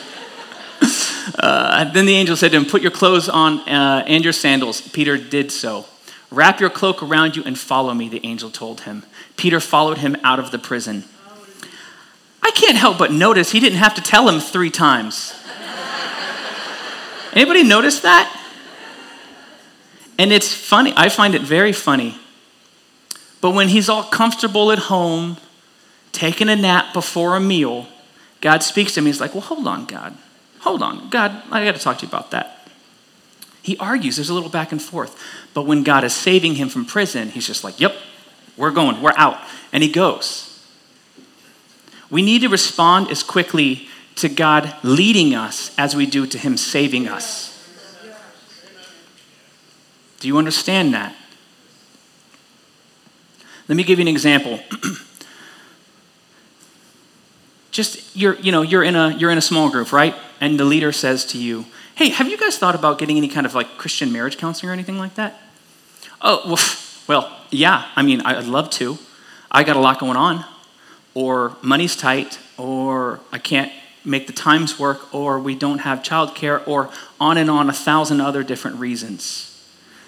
uh, 1.39 1.91
then 1.93 2.07
the 2.07 2.15
angel 2.15 2.37
said 2.37 2.53
to 2.53 2.57
him, 2.57 2.67
Put 2.67 2.83
your 2.83 2.91
clothes 2.91 3.29
on 3.29 3.61
uh, 3.69 4.05
and 4.07 4.25
your 4.25 4.33
sandals. 4.33 4.81
Peter 4.81 5.17
did 5.17 5.53
so. 5.53 5.87
Wrap 6.31 6.61
your 6.61 6.71
cloak 6.71 7.03
around 7.03 7.37
you 7.37 7.45
and 7.45 7.59
follow 7.59 7.95
me, 7.95 8.09
the 8.09 8.25
angel 8.25 8.51
told 8.51 8.83
him. 8.83 9.05
Peter 9.37 9.61
followed 9.61 9.99
him 9.99 10.17
out 10.25 10.39
of 10.39 10.51
the 10.51 10.59
prison. 10.59 11.05
I 12.43 12.51
can't 12.51 12.77
help 12.77 12.99
but 12.99 13.13
notice 13.13 13.53
he 13.53 13.61
didn't 13.61 13.79
have 13.79 13.95
to 13.95 14.03
tell 14.03 14.29
him 14.29 14.41
three 14.41 14.71
times. 14.71 15.35
Anybody 17.33 17.63
notice 17.63 18.01
that? 18.01 18.44
And 20.19 20.33
it's 20.33 20.53
funny. 20.53 20.93
I 20.97 21.09
find 21.09 21.35
it 21.35 21.43
very 21.43 21.73
funny. 21.73 22.19
But 23.41 23.51
when 23.51 23.69
he's 23.69 23.89
all 23.89 24.05
comfortable 24.05 24.73
at 24.73 24.79
home, 24.79 25.37
taking 26.13 26.49
a 26.49 26.57
nap 26.57 26.95
before 26.95 27.37
a 27.37 27.41
meal, 27.41 27.87
God 28.41 28.63
speaks 28.63 28.95
to 28.95 29.01
him. 29.01 29.07
He's 29.07 29.21
like, 29.21 29.35
Well, 29.35 29.43
hold 29.43 29.67
on, 29.67 29.87
God. 29.87 30.17
Hold 30.61 30.83
on. 30.83 31.11
God, 31.11 31.43
I 31.51 31.65
got 31.65 31.75
to 31.75 31.81
talk 31.81 31.99
to 31.99 32.07
you 32.07 32.09
about 32.09 32.31
that. 32.31 32.69
He 33.63 33.77
argues. 33.79 34.17
There's 34.17 34.31
a 34.31 34.35
little 34.35 34.49
back 34.49 34.73
and 34.73 34.81
forth. 34.81 35.19
But 35.53 35.63
when 35.63 35.83
God 35.83 36.05
is 36.05 36.15
saving 36.15 36.55
him 36.55 36.69
from 36.69 36.85
prison, 36.85 37.31
he's 37.31 37.47
just 37.47 37.65
like, 37.65 37.81
Yep, 37.81 37.95
we're 38.57 38.71
going. 38.71 39.03
We're 39.03 39.13
out. 39.17 39.39
And 39.73 39.83
he 39.83 39.91
goes. 39.91 40.51
We 42.11 42.23
need 42.23 42.43
to 42.43 42.49
respond 42.49 43.11
as 43.11 43.23
quickly 43.23 43.89
to 44.17 44.29
God 44.29 44.75
leading 44.83 45.35
us 45.35 45.77
as 45.77 45.97
we 45.97 46.07
do 46.07 46.27
to 46.27 46.39
him 46.39 46.57
saving 46.57 47.09
us. 47.09 47.54
Do 50.25 50.29
you 50.29 50.39
understand 50.39 50.95
that? 50.95 51.15
Let 53.69 53.77
me 53.77 53.85
give 53.85 53.99
you 53.99 54.05
an 54.05 54.09
example. 54.09 54.59
Just 57.71 58.17
you're, 58.17 58.37
you 58.37 58.51
know, 58.51 58.63
you're 58.63 58.83
in 58.83 58.97
a 58.97 59.11
you're 59.11 59.31
in 59.31 59.37
a 59.37 59.43
small 59.43 59.69
group, 59.69 59.93
right? 59.93 60.15
And 60.41 60.59
the 60.59 60.65
leader 60.65 60.93
says 60.93 61.27
to 61.27 61.37
you, 61.37 61.67
"Hey, 61.95 62.09
have 62.09 62.27
you 62.27 62.39
guys 62.39 62.57
thought 62.57 62.75
about 62.75 62.99
getting 62.99 63.19
any 63.19 63.29
kind 63.29 63.45
of 63.45 63.55
like 63.55 63.77
Christian 63.77 64.13
marriage 64.13 64.39
counseling 64.39 64.71
or 64.71 64.73
anything 64.73 64.97
like 64.97 65.15
that?" 65.17 65.43
Oh, 66.23 66.57
well, 67.07 67.39
yeah. 67.51 67.89
I 67.95 68.01
mean, 68.01 68.23
I'd 68.23 68.47
love 68.47 68.71
to. 68.81 68.97
I 69.51 69.63
got 69.63 69.77
a 69.77 69.81
lot 69.81 70.01
going 70.01 70.17
on, 70.17 70.47
or 71.13 71.55
money's 71.61 71.97
tight, 71.97 72.39
or 72.57 73.21
I 73.31 73.37
can't 73.37 73.71
make 74.07 74.27
the 74.27 74.33
times 74.33 74.79
work, 74.79 75.15
or 75.15 75.39
we 75.39 75.55
don't 75.55 75.81
have 75.81 75.99
childcare, 75.99 76.67
or 76.67 76.89
on 77.21 77.37
and 77.37 77.51
on 77.51 77.69
a 77.69 77.75
thousand 77.75 78.23
other 78.23 78.43
different 78.43 78.79
reasons. 78.79 79.51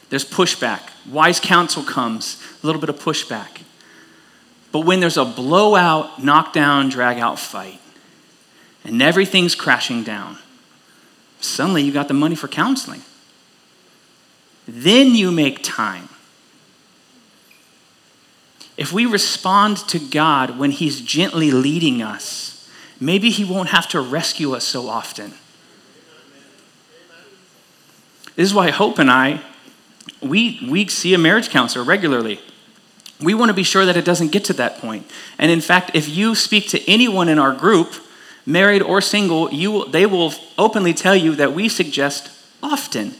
There's 0.08 0.24
pushback. 0.24 0.90
Wise 1.10 1.40
counsel 1.40 1.82
comes, 1.82 2.42
a 2.62 2.66
little 2.66 2.80
bit 2.80 2.90
of 2.90 2.98
pushback. 2.98 3.62
But 4.72 4.80
when 4.80 5.00
there's 5.00 5.16
a 5.16 5.24
blowout, 5.24 6.22
knockdown, 6.22 6.88
drag 6.88 7.18
out 7.18 7.38
fight, 7.38 7.80
and 8.84 9.02
everything's 9.02 9.54
crashing 9.54 10.04
down, 10.04 10.38
suddenly 11.40 11.82
you 11.82 11.92
got 11.92 12.08
the 12.08 12.14
money 12.14 12.36
for 12.36 12.48
counseling. 12.48 13.02
Then 14.68 15.14
you 15.14 15.30
make 15.30 15.62
time. 15.62 16.08
If 18.76 18.92
we 18.92 19.06
respond 19.06 19.78
to 19.88 19.98
God 19.98 20.58
when 20.58 20.70
He's 20.70 21.00
gently 21.00 21.50
leading 21.50 22.02
us, 22.02 22.68
maybe 23.00 23.30
He 23.30 23.44
won't 23.44 23.70
have 23.70 23.88
to 23.88 24.00
rescue 24.00 24.54
us 24.54 24.64
so 24.64 24.88
often. 24.88 25.32
This 28.34 28.48
is 28.48 28.54
why 28.54 28.70
Hope 28.70 28.98
and 28.98 29.10
I, 29.10 29.40
we, 30.28 30.66
we 30.68 30.86
see 30.88 31.14
a 31.14 31.18
marriage 31.18 31.50
counselor 31.50 31.84
regularly. 31.84 32.40
We 33.20 33.34
want 33.34 33.48
to 33.48 33.54
be 33.54 33.62
sure 33.62 33.86
that 33.86 33.96
it 33.96 34.04
doesn't 34.04 34.32
get 34.32 34.44
to 34.46 34.52
that 34.54 34.78
point. 34.78 35.10
And 35.38 35.50
in 35.50 35.60
fact, 35.60 35.92
if 35.94 36.08
you 36.08 36.34
speak 36.34 36.68
to 36.70 36.90
anyone 36.90 37.28
in 37.28 37.38
our 37.38 37.52
group, 37.52 37.94
married 38.44 38.82
or 38.82 39.00
single, 39.00 39.52
you, 39.52 39.86
they 39.86 40.06
will 40.06 40.32
openly 40.58 40.92
tell 40.92 41.16
you 41.16 41.34
that 41.36 41.52
we 41.52 41.68
suggest 41.68 42.30
often 42.62 43.14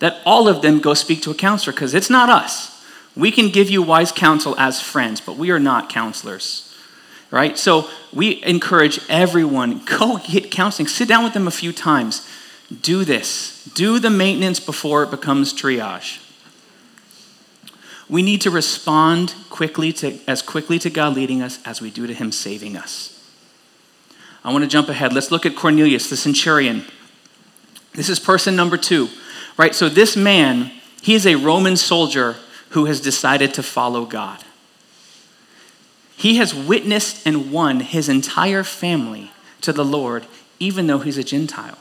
that 0.00 0.20
all 0.26 0.48
of 0.48 0.62
them 0.62 0.80
go 0.80 0.94
speak 0.94 1.22
to 1.22 1.30
a 1.30 1.34
counselor 1.34 1.72
because 1.72 1.94
it's 1.94 2.10
not 2.10 2.28
us. 2.28 2.84
We 3.16 3.30
can 3.30 3.48
give 3.48 3.70
you 3.70 3.82
wise 3.82 4.12
counsel 4.12 4.54
as 4.58 4.80
friends, 4.80 5.20
but 5.20 5.36
we 5.36 5.50
are 5.50 5.58
not 5.58 5.88
counselors. 5.88 6.62
Right? 7.30 7.58
So 7.58 7.88
we 8.12 8.42
encourage 8.44 9.00
everyone 9.08 9.84
go 9.84 10.18
get 10.18 10.50
counseling. 10.50 10.88
Sit 10.88 11.08
down 11.08 11.24
with 11.24 11.32
them 11.32 11.48
a 11.48 11.52
few 11.52 11.72
times. 11.72 12.28
Do 12.82 13.04
this. 13.04 13.64
Do 13.74 13.98
the 13.98 14.10
maintenance 14.10 14.60
before 14.60 15.02
it 15.02 15.10
becomes 15.10 15.52
triage. 15.54 16.25
We 18.08 18.22
need 18.22 18.40
to 18.42 18.50
respond 18.50 19.34
quickly 19.50 19.92
to, 19.94 20.18
as 20.28 20.42
quickly 20.42 20.78
to 20.80 20.90
God 20.90 21.14
leading 21.14 21.42
us 21.42 21.58
as 21.64 21.80
we 21.80 21.90
do 21.90 22.06
to 22.06 22.14
Him 22.14 22.30
saving 22.30 22.76
us. 22.76 23.12
I 24.44 24.52
want 24.52 24.62
to 24.62 24.70
jump 24.70 24.88
ahead. 24.88 25.12
Let's 25.12 25.32
look 25.32 25.44
at 25.44 25.56
Cornelius, 25.56 26.08
the 26.08 26.16
centurion. 26.16 26.84
This 27.94 28.08
is 28.08 28.20
person 28.20 28.54
number 28.54 28.76
two, 28.76 29.08
right? 29.56 29.74
So, 29.74 29.88
this 29.88 30.16
man, 30.16 30.70
he 31.02 31.14
is 31.14 31.26
a 31.26 31.34
Roman 31.34 31.76
soldier 31.76 32.36
who 32.70 32.84
has 32.84 33.00
decided 33.00 33.54
to 33.54 33.62
follow 33.62 34.04
God. 34.04 34.44
He 36.16 36.36
has 36.36 36.54
witnessed 36.54 37.26
and 37.26 37.50
won 37.52 37.80
his 37.80 38.08
entire 38.08 38.62
family 38.62 39.32
to 39.60 39.72
the 39.72 39.84
Lord, 39.84 40.26
even 40.58 40.86
though 40.86 40.98
he's 40.98 41.18
a 41.18 41.24
Gentile. 41.24 41.78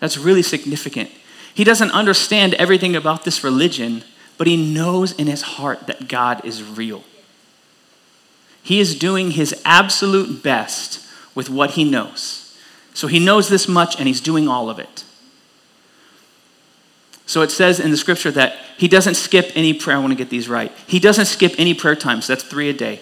That's 0.00 0.18
really 0.18 0.42
significant. 0.42 1.10
He 1.54 1.64
doesn't 1.64 1.90
understand 1.90 2.54
everything 2.54 2.94
about 2.94 3.24
this 3.24 3.42
religion, 3.42 4.04
but 4.38 4.46
he 4.46 4.56
knows 4.56 5.12
in 5.12 5.26
his 5.26 5.42
heart 5.42 5.86
that 5.88 6.08
God 6.08 6.44
is 6.44 6.62
real. 6.62 7.04
He 8.62 8.80
is 8.80 8.98
doing 8.98 9.32
his 9.32 9.60
absolute 9.64 10.42
best 10.42 11.06
with 11.34 11.50
what 11.50 11.72
he 11.72 11.84
knows. 11.84 12.56
So 12.94 13.06
he 13.06 13.18
knows 13.18 13.48
this 13.48 13.68
much 13.68 13.98
and 13.98 14.06
he's 14.06 14.20
doing 14.20 14.48
all 14.48 14.70
of 14.70 14.78
it. 14.78 15.04
So 17.26 17.42
it 17.42 17.50
says 17.50 17.78
in 17.78 17.90
the 17.90 17.96
scripture 17.96 18.30
that 18.30 18.56
he 18.78 18.88
doesn't 18.88 19.14
skip 19.14 19.52
any 19.54 19.74
prayer. 19.74 19.96
I 19.96 20.00
want 20.00 20.12
to 20.12 20.16
get 20.16 20.30
these 20.30 20.48
right. 20.48 20.72
He 20.86 20.98
doesn't 20.98 21.26
skip 21.26 21.54
any 21.58 21.74
prayer 21.74 21.94
times. 21.94 22.26
That's 22.26 22.42
three 22.42 22.70
a 22.70 22.72
day. 22.72 23.00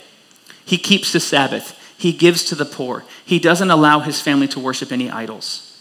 He 0.65 0.79
keeps 0.79 1.13
the 1.13 1.21
Sabbath. 1.21 1.79
He 1.97 2.13
gives 2.13 2.45
to 2.45 2.55
the 2.55 2.65
poor. 2.65 3.05
He 3.25 3.39
doesn't 3.39 3.71
allow 3.71 4.01
his 4.01 4.21
family 4.21 4.49
to 4.49 4.61
worship 4.61 4.91
any 4.91 5.11
idols. 5.11 5.81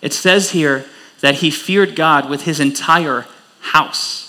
It 0.00 0.12
says 0.12 0.50
here 0.50 0.86
that 1.20 1.36
he 1.36 1.50
feared 1.50 1.96
God 1.96 2.30
with 2.30 2.42
his 2.42 2.60
entire 2.60 3.26
house. 3.60 4.25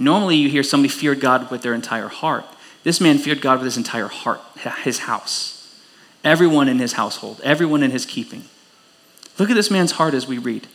Normally, 0.00 0.36
you 0.36 0.48
hear 0.48 0.62
somebody 0.62 0.88
feared 0.88 1.20
God 1.20 1.50
with 1.50 1.60
their 1.60 1.74
entire 1.74 2.08
heart. 2.08 2.46
This 2.84 3.02
man 3.02 3.18
feared 3.18 3.42
God 3.42 3.58
with 3.58 3.66
his 3.66 3.76
entire 3.76 4.08
heart, 4.08 4.40
his 4.82 5.00
house, 5.00 5.78
everyone 6.24 6.70
in 6.70 6.78
his 6.78 6.94
household, 6.94 7.38
everyone 7.44 7.82
in 7.82 7.90
his 7.90 8.06
keeping. 8.06 8.44
Look 9.38 9.50
at 9.50 9.56
this 9.56 9.70
man's 9.70 9.92
heart 9.92 10.14
as 10.14 10.26
we 10.26 10.38
read. 10.38 10.66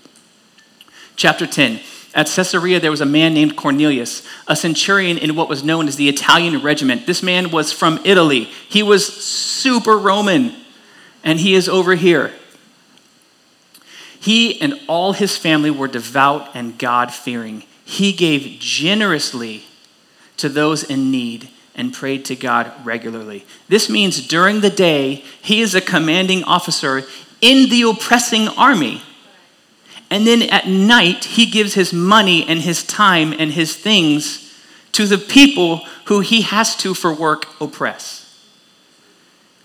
Chapter 1.15 1.47
10. 1.47 1.79
At 2.13 2.27
Caesarea, 2.27 2.79
there 2.79 2.91
was 2.91 3.01
a 3.01 3.05
man 3.05 3.33
named 3.33 3.55
Cornelius, 3.55 4.21
a 4.47 4.55
centurion 4.55 5.17
in 5.17 5.35
what 5.35 5.49
was 5.49 5.63
known 5.63 5.87
as 5.87 5.95
the 5.95 6.07
Italian 6.07 6.61
regiment. 6.61 7.07
This 7.07 7.23
man 7.23 7.49
was 7.49 7.71
from 7.71 7.99
Italy. 8.05 8.43
He 8.69 8.83
was 8.83 9.11
super 9.11 9.97
Roman, 9.97 10.55
and 11.23 11.39
he 11.39 11.55
is 11.55 11.67
over 11.67 11.95
here. 11.95 12.31
He 14.19 14.61
and 14.61 14.79
all 14.87 15.13
his 15.13 15.35
family 15.35 15.71
were 15.71 15.87
devout 15.87 16.55
and 16.55 16.77
God 16.77 17.11
fearing. 17.11 17.63
He 17.85 18.11
gave 18.11 18.59
generously 18.59 19.63
to 20.37 20.49
those 20.49 20.83
in 20.83 21.11
need 21.11 21.49
and 21.75 21.93
prayed 21.93 22.25
to 22.25 22.35
God 22.35 22.71
regularly. 22.83 23.45
This 23.69 23.89
means 23.89 24.27
during 24.27 24.61
the 24.61 24.69
day, 24.69 25.23
he 25.41 25.61
is 25.61 25.75
a 25.75 25.81
commanding 25.81 26.43
officer 26.43 27.03
in 27.41 27.69
the 27.69 27.83
oppressing 27.83 28.47
army. 28.49 29.01
And 30.09 30.25
then 30.25 30.41
at 30.43 30.67
night, 30.67 31.25
he 31.25 31.45
gives 31.45 31.73
his 31.75 31.93
money 31.93 32.45
and 32.47 32.61
his 32.61 32.83
time 32.83 33.33
and 33.37 33.51
his 33.51 33.75
things 33.75 34.53
to 34.93 35.05
the 35.05 35.17
people 35.17 35.81
who 36.05 36.21
he 36.21 36.41
has 36.41 36.75
to, 36.77 36.93
for 36.93 37.13
work, 37.13 37.47
oppress. 37.61 38.21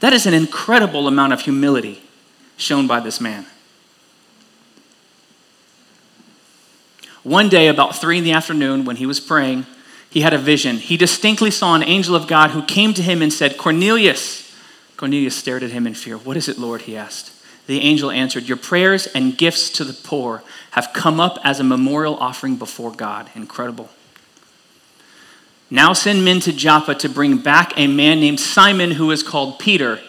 That 0.01 0.13
is 0.13 0.27
an 0.27 0.35
incredible 0.35 1.07
amount 1.07 1.33
of 1.33 1.43
humility 1.43 2.03
shown 2.57 2.87
by 2.87 3.01
this 3.01 3.21
man. 3.21 3.47
One 7.23 7.49
day, 7.49 7.69
about 7.69 7.97
three 7.97 8.19
in 8.19 8.25
the 8.25 8.33
afternoon, 8.33 8.85
when 8.85 8.97
he 8.97 9.07
was 9.07 9.21
praying, 9.21 9.67
he 10.09 10.23
had 10.23 10.33
a 10.33 10.39
vision. 10.39 10.77
He 10.77 10.97
distinctly 10.97 11.51
saw 11.51 11.75
an 11.75 11.83
angel 11.83 12.15
of 12.17 12.27
God 12.27 12.51
who 12.51 12.65
came 12.65 12.95
to 12.95 13.03
him 13.03 13.23
and 13.23 13.33
said, 13.33 13.59
Cornelius. 13.59 14.53
Cornelius 14.97 15.37
stared 15.37 15.63
at 15.63 15.71
him 15.71 15.87
in 15.87 15.95
fear. 15.95 16.17
What 16.17 16.37
is 16.37 16.49
it, 16.49 16.59
Lord? 16.59 16.83
he 16.83 16.97
asked. 16.97 17.33
The 17.67 17.81
angel 17.81 18.11
answered, 18.11 18.49
Your 18.49 18.57
prayers 18.57 19.07
and 19.09 19.39
gifts 19.39 19.71
to 19.71 19.85
the 19.85 19.93
poor 19.93 20.43
have 20.73 20.93
come 20.93 21.21
up 21.21 21.39
as 21.45 21.61
a 21.61 21.65
memorial 21.65 22.17
offering 22.17 22.57
before 22.57 22.91
God. 22.91 23.31
Incredible. 23.37 23.89
Now 25.71 25.93
send 25.93 26.25
men 26.25 26.41
to 26.41 26.53
Joppa 26.53 26.97
to 26.97 27.09
bring 27.09 27.39
back 27.39 27.73
a 27.77 27.87
man 27.87 28.19
named 28.19 28.41
Simon 28.41 28.93
who 28.93 29.11
is 29.13 29.23
called 29.23 29.61
Peter. 29.61 30.01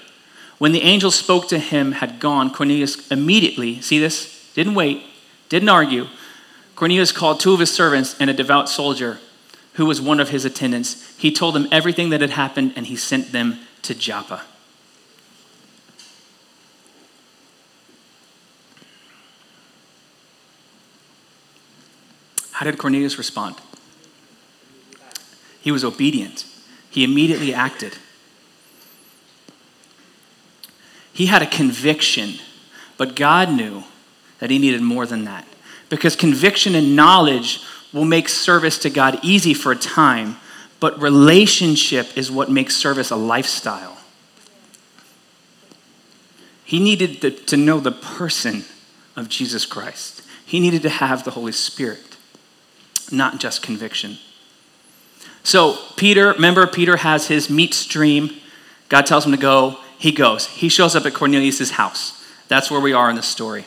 When 0.58 0.72
the 0.72 0.82
angel 0.82 1.12
spoke 1.12 1.48
to 1.50 1.60
him, 1.60 1.92
had 1.92 2.20
gone, 2.20 2.52
Cornelius 2.52 3.08
immediately, 3.12 3.80
see 3.82 4.00
this? 4.00 4.52
Didn't 4.56 4.74
wait, 4.74 5.04
didn't 5.50 5.70
argue 5.70 6.08
Cornelius 6.82 7.12
called 7.12 7.40
two 7.40 7.54
of 7.54 7.60
his 7.60 7.72
servants 7.72 8.16
and 8.20 8.28
a 8.28 8.34
devout 8.34 8.68
soldier 8.68 9.20
who 9.74 9.86
was 9.86 10.02
one 10.02 10.20
of 10.20 10.30
his 10.30 10.46
attendants. 10.46 11.16
He 11.16 11.32
told 11.32 11.54
them 11.54 11.68
everything 11.72 12.10
that 12.10 12.22
had 12.22 12.32
happened 12.32 12.74
and 12.76 12.88
he 12.88 12.96
sent 12.96 13.32
them 13.32 13.60
to 13.84 13.94
Joppa. 13.94 14.42
How 22.54 22.66
did 22.66 22.80
Cornelius 22.80 23.20
respond? 23.20 23.58
He 25.62 25.72
was 25.72 25.86
obedient. 25.86 26.46
He 26.90 27.04
immediately 27.04 27.54
acted. 27.54 28.00
He 31.14 31.28
had 31.28 31.44
a 31.44 31.48
conviction, 31.48 32.40
but 32.98 33.16
God 33.16 33.52
knew 33.54 33.84
that 34.40 34.50
he 34.50 34.58
needed 34.58 34.82
more 34.82 35.06
than 35.06 35.26
that. 35.26 35.46
Because 35.92 36.16
conviction 36.16 36.74
and 36.74 36.96
knowledge 36.96 37.62
will 37.92 38.06
make 38.06 38.30
service 38.30 38.80
to 38.80 38.90
God 38.90 39.20
easy 39.22 39.54
for 39.54 39.74
a 39.74 39.76
time, 39.76 40.38
but 40.80 41.00
relationship 41.00 42.18
is 42.18 42.32
what 42.32 42.50
makes 42.50 42.76
service 42.76 43.12
a 43.12 43.16
lifestyle. 43.18 43.98
He 46.64 46.80
needed 46.80 47.20
to, 47.22 47.32
to 47.32 47.58
know 47.58 47.82
the 47.82 47.92
person 47.92 48.64
of 49.18 49.28
Jesus 49.28 49.66
Christ. 49.66 50.24
He 50.46 50.62
needed 50.62 50.82
to 50.84 50.90
have 50.90 51.26
the 51.26 51.32
Holy 51.32 51.52
Spirit, 51.52 52.16
not 53.12 53.42
just 53.42 53.62
conviction. 53.62 54.18
So, 55.44 55.78
Peter, 55.98 56.32
remember, 56.32 56.66
Peter 56.68 56.98
has 56.98 57.28
his 57.28 57.50
meat 57.50 57.74
stream. 57.74 58.30
God 58.88 59.06
tells 59.06 59.26
him 59.26 59.34
to 59.34 59.38
go. 59.38 59.78
He 59.98 60.14
goes. 60.14 60.48
He 60.48 60.70
shows 60.70 60.96
up 60.96 61.06
at 61.06 61.14
Cornelius' 61.14 61.72
house. 61.72 62.26
That's 62.48 62.72
where 62.72 62.80
we 62.80 62.94
are 62.94 63.10
in 63.10 63.18
the 63.18 63.22
story. 63.22 63.66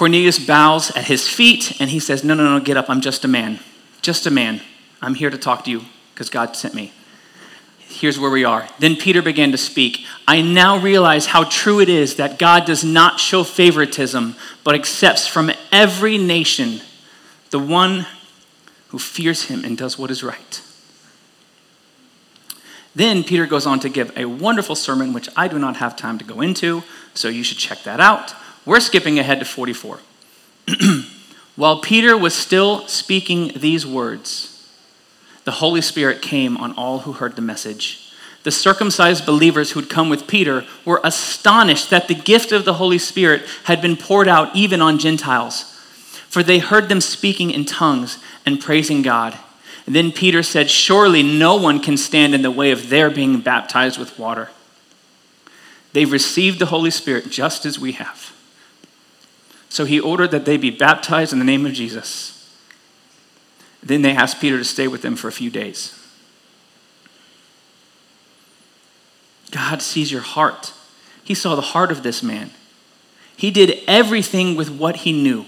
Cornelius 0.00 0.38
bows 0.38 0.90
at 0.92 1.04
his 1.04 1.28
feet 1.28 1.78
and 1.78 1.90
he 1.90 2.00
says, 2.00 2.24
No, 2.24 2.32
no, 2.32 2.42
no, 2.42 2.64
get 2.64 2.78
up. 2.78 2.88
I'm 2.88 3.02
just 3.02 3.22
a 3.26 3.28
man. 3.28 3.58
Just 4.00 4.24
a 4.24 4.30
man. 4.30 4.62
I'm 5.02 5.14
here 5.14 5.28
to 5.28 5.36
talk 5.36 5.62
to 5.66 5.70
you 5.70 5.82
because 6.14 6.30
God 6.30 6.56
sent 6.56 6.72
me. 6.72 6.94
Here's 7.80 8.18
where 8.18 8.30
we 8.30 8.42
are. 8.42 8.66
Then 8.78 8.96
Peter 8.96 9.20
began 9.20 9.52
to 9.52 9.58
speak. 9.58 10.06
I 10.26 10.40
now 10.40 10.78
realize 10.78 11.26
how 11.26 11.44
true 11.44 11.80
it 11.80 11.90
is 11.90 12.16
that 12.16 12.38
God 12.38 12.64
does 12.64 12.82
not 12.82 13.20
show 13.20 13.44
favoritism, 13.44 14.36
but 14.64 14.74
accepts 14.74 15.26
from 15.26 15.52
every 15.70 16.16
nation 16.16 16.80
the 17.50 17.58
one 17.58 18.06
who 18.88 18.98
fears 18.98 19.42
him 19.42 19.66
and 19.66 19.76
does 19.76 19.98
what 19.98 20.10
is 20.10 20.22
right. 20.22 20.62
Then 22.94 23.22
Peter 23.22 23.44
goes 23.44 23.66
on 23.66 23.80
to 23.80 23.90
give 23.90 24.16
a 24.16 24.24
wonderful 24.24 24.76
sermon, 24.76 25.12
which 25.12 25.28
I 25.36 25.46
do 25.46 25.58
not 25.58 25.76
have 25.76 25.94
time 25.94 26.16
to 26.16 26.24
go 26.24 26.40
into, 26.40 26.84
so 27.12 27.28
you 27.28 27.42
should 27.42 27.58
check 27.58 27.82
that 27.82 28.00
out. 28.00 28.34
We're 28.66 28.80
skipping 28.80 29.18
ahead 29.18 29.38
to 29.38 29.44
44. 29.44 30.00
While 31.56 31.80
Peter 31.80 32.16
was 32.16 32.34
still 32.34 32.86
speaking 32.88 33.52
these 33.56 33.86
words, 33.86 34.68
the 35.44 35.52
Holy 35.52 35.80
Spirit 35.80 36.22
came 36.22 36.56
on 36.56 36.72
all 36.72 37.00
who 37.00 37.12
heard 37.12 37.36
the 37.36 37.42
message. 37.42 38.12
The 38.42 38.50
circumcised 38.50 39.26
believers 39.26 39.72
who'd 39.72 39.90
come 39.90 40.08
with 40.08 40.26
Peter 40.26 40.64
were 40.84 41.00
astonished 41.04 41.90
that 41.90 42.08
the 42.08 42.14
gift 42.14 42.52
of 42.52 42.64
the 42.64 42.74
Holy 42.74 42.98
Spirit 42.98 43.42
had 43.64 43.82
been 43.82 43.96
poured 43.96 44.28
out 44.28 44.54
even 44.54 44.80
on 44.80 44.98
Gentiles, 44.98 45.64
for 46.28 46.42
they 46.42 46.58
heard 46.58 46.88
them 46.88 47.00
speaking 47.00 47.50
in 47.50 47.64
tongues 47.64 48.18
and 48.46 48.60
praising 48.60 49.02
God. 49.02 49.38
And 49.86 49.94
then 49.94 50.12
Peter 50.12 50.42
said, 50.42 50.70
Surely 50.70 51.22
no 51.22 51.56
one 51.56 51.80
can 51.80 51.96
stand 51.96 52.34
in 52.34 52.42
the 52.42 52.50
way 52.50 52.70
of 52.70 52.88
their 52.88 53.10
being 53.10 53.40
baptized 53.40 53.98
with 53.98 54.18
water. 54.18 54.50
They've 55.92 56.10
received 56.10 56.58
the 56.58 56.66
Holy 56.66 56.90
Spirit 56.90 57.30
just 57.30 57.66
as 57.66 57.78
we 57.78 57.92
have. 57.92 58.32
So 59.70 59.84
he 59.84 59.98
ordered 59.98 60.32
that 60.32 60.44
they 60.44 60.56
be 60.56 60.70
baptized 60.70 61.32
in 61.32 61.38
the 61.38 61.44
name 61.44 61.64
of 61.64 61.72
Jesus. 61.72 62.36
Then 63.82 64.02
they 64.02 64.12
asked 64.12 64.40
Peter 64.40 64.58
to 64.58 64.64
stay 64.64 64.88
with 64.88 65.00
them 65.00 65.16
for 65.16 65.28
a 65.28 65.32
few 65.32 65.48
days. 65.48 65.96
God 69.50 69.80
sees 69.80 70.12
your 70.12 70.20
heart. 70.20 70.72
He 71.24 71.34
saw 71.34 71.54
the 71.54 71.62
heart 71.62 71.90
of 71.90 72.02
this 72.02 72.22
man. 72.22 72.50
He 73.36 73.50
did 73.50 73.78
everything 73.86 74.56
with 74.56 74.70
what 74.70 74.96
he 74.96 75.12
knew. 75.12 75.46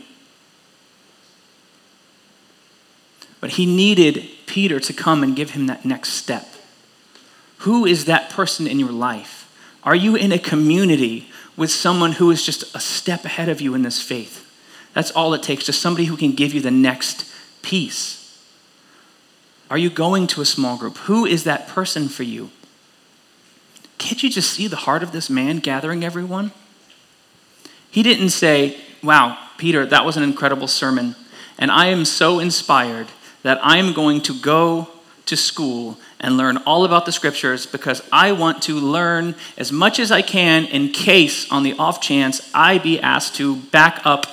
But 3.40 3.50
he 3.50 3.66
needed 3.66 4.28
Peter 4.46 4.78
to 4.78 4.92
come 4.92 5.24
and 5.24 5.34
give 5.34 5.50
him 5.50 5.66
that 5.66 5.84
next 5.84 6.10
step. 6.10 6.46
Who 7.58 7.84
is 7.84 8.04
that 8.04 8.30
person 8.30 8.66
in 8.68 8.78
your 8.78 8.92
life? 8.92 9.52
Are 9.82 9.96
you 9.96 10.14
in 10.14 10.30
a 10.30 10.38
community 10.38 11.28
with 11.56 11.70
someone 11.70 12.12
who 12.12 12.30
is 12.30 12.44
just 12.44 12.74
a 12.74 12.80
step 12.80 13.24
ahead 13.24 13.48
of 13.48 13.60
you 13.60 13.74
in 13.74 13.82
this 13.82 14.00
faith? 14.00 14.48
That's 14.94 15.10
all 15.10 15.34
it 15.34 15.42
takes, 15.42 15.64
just 15.64 15.80
somebody 15.80 16.06
who 16.06 16.16
can 16.16 16.32
give 16.32 16.52
you 16.52 16.60
the 16.60 16.70
next 16.70 17.30
piece. 17.62 18.18
Are 19.70 19.78
you 19.78 19.88
going 19.88 20.26
to 20.28 20.42
a 20.42 20.44
small 20.44 20.76
group? 20.76 20.98
Who 20.98 21.24
is 21.24 21.44
that 21.44 21.68
person 21.68 22.08
for 22.08 22.24
you? 22.24 22.50
Can't 23.96 24.22
you 24.22 24.28
just 24.28 24.52
see 24.52 24.66
the 24.66 24.76
heart 24.76 25.02
of 25.02 25.12
this 25.12 25.30
man 25.30 25.58
gathering 25.58 26.04
everyone? 26.04 26.52
He 27.90 28.02
didn't 28.02 28.30
say, 28.30 28.78
Wow, 29.02 29.38
Peter, 29.58 29.86
that 29.86 30.04
was 30.04 30.16
an 30.16 30.22
incredible 30.22 30.68
sermon, 30.68 31.16
and 31.58 31.70
I 31.70 31.86
am 31.86 32.04
so 32.04 32.38
inspired 32.38 33.08
that 33.42 33.58
I'm 33.62 33.92
going 33.92 34.20
to 34.22 34.34
go 34.34 34.88
to 35.26 35.36
school 35.36 35.98
and 36.20 36.36
learn 36.36 36.56
all 36.58 36.84
about 36.84 37.06
the 37.06 37.12
scriptures 37.12 37.66
because 37.66 38.02
I 38.12 38.32
want 38.32 38.62
to 38.62 38.74
learn 38.74 39.34
as 39.56 39.72
much 39.72 39.98
as 39.98 40.10
I 40.10 40.22
can 40.22 40.64
in 40.66 40.90
case, 40.90 41.50
on 41.50 41.62
the 41.62 41.74
off 41.74 42.00
chance, 42.00 42.50
I 42.54 42.78
be 42.78 43.00
asked 43.00 43.36
to 43.36 43.56
back 43.56 44.00
up 44.04 44.26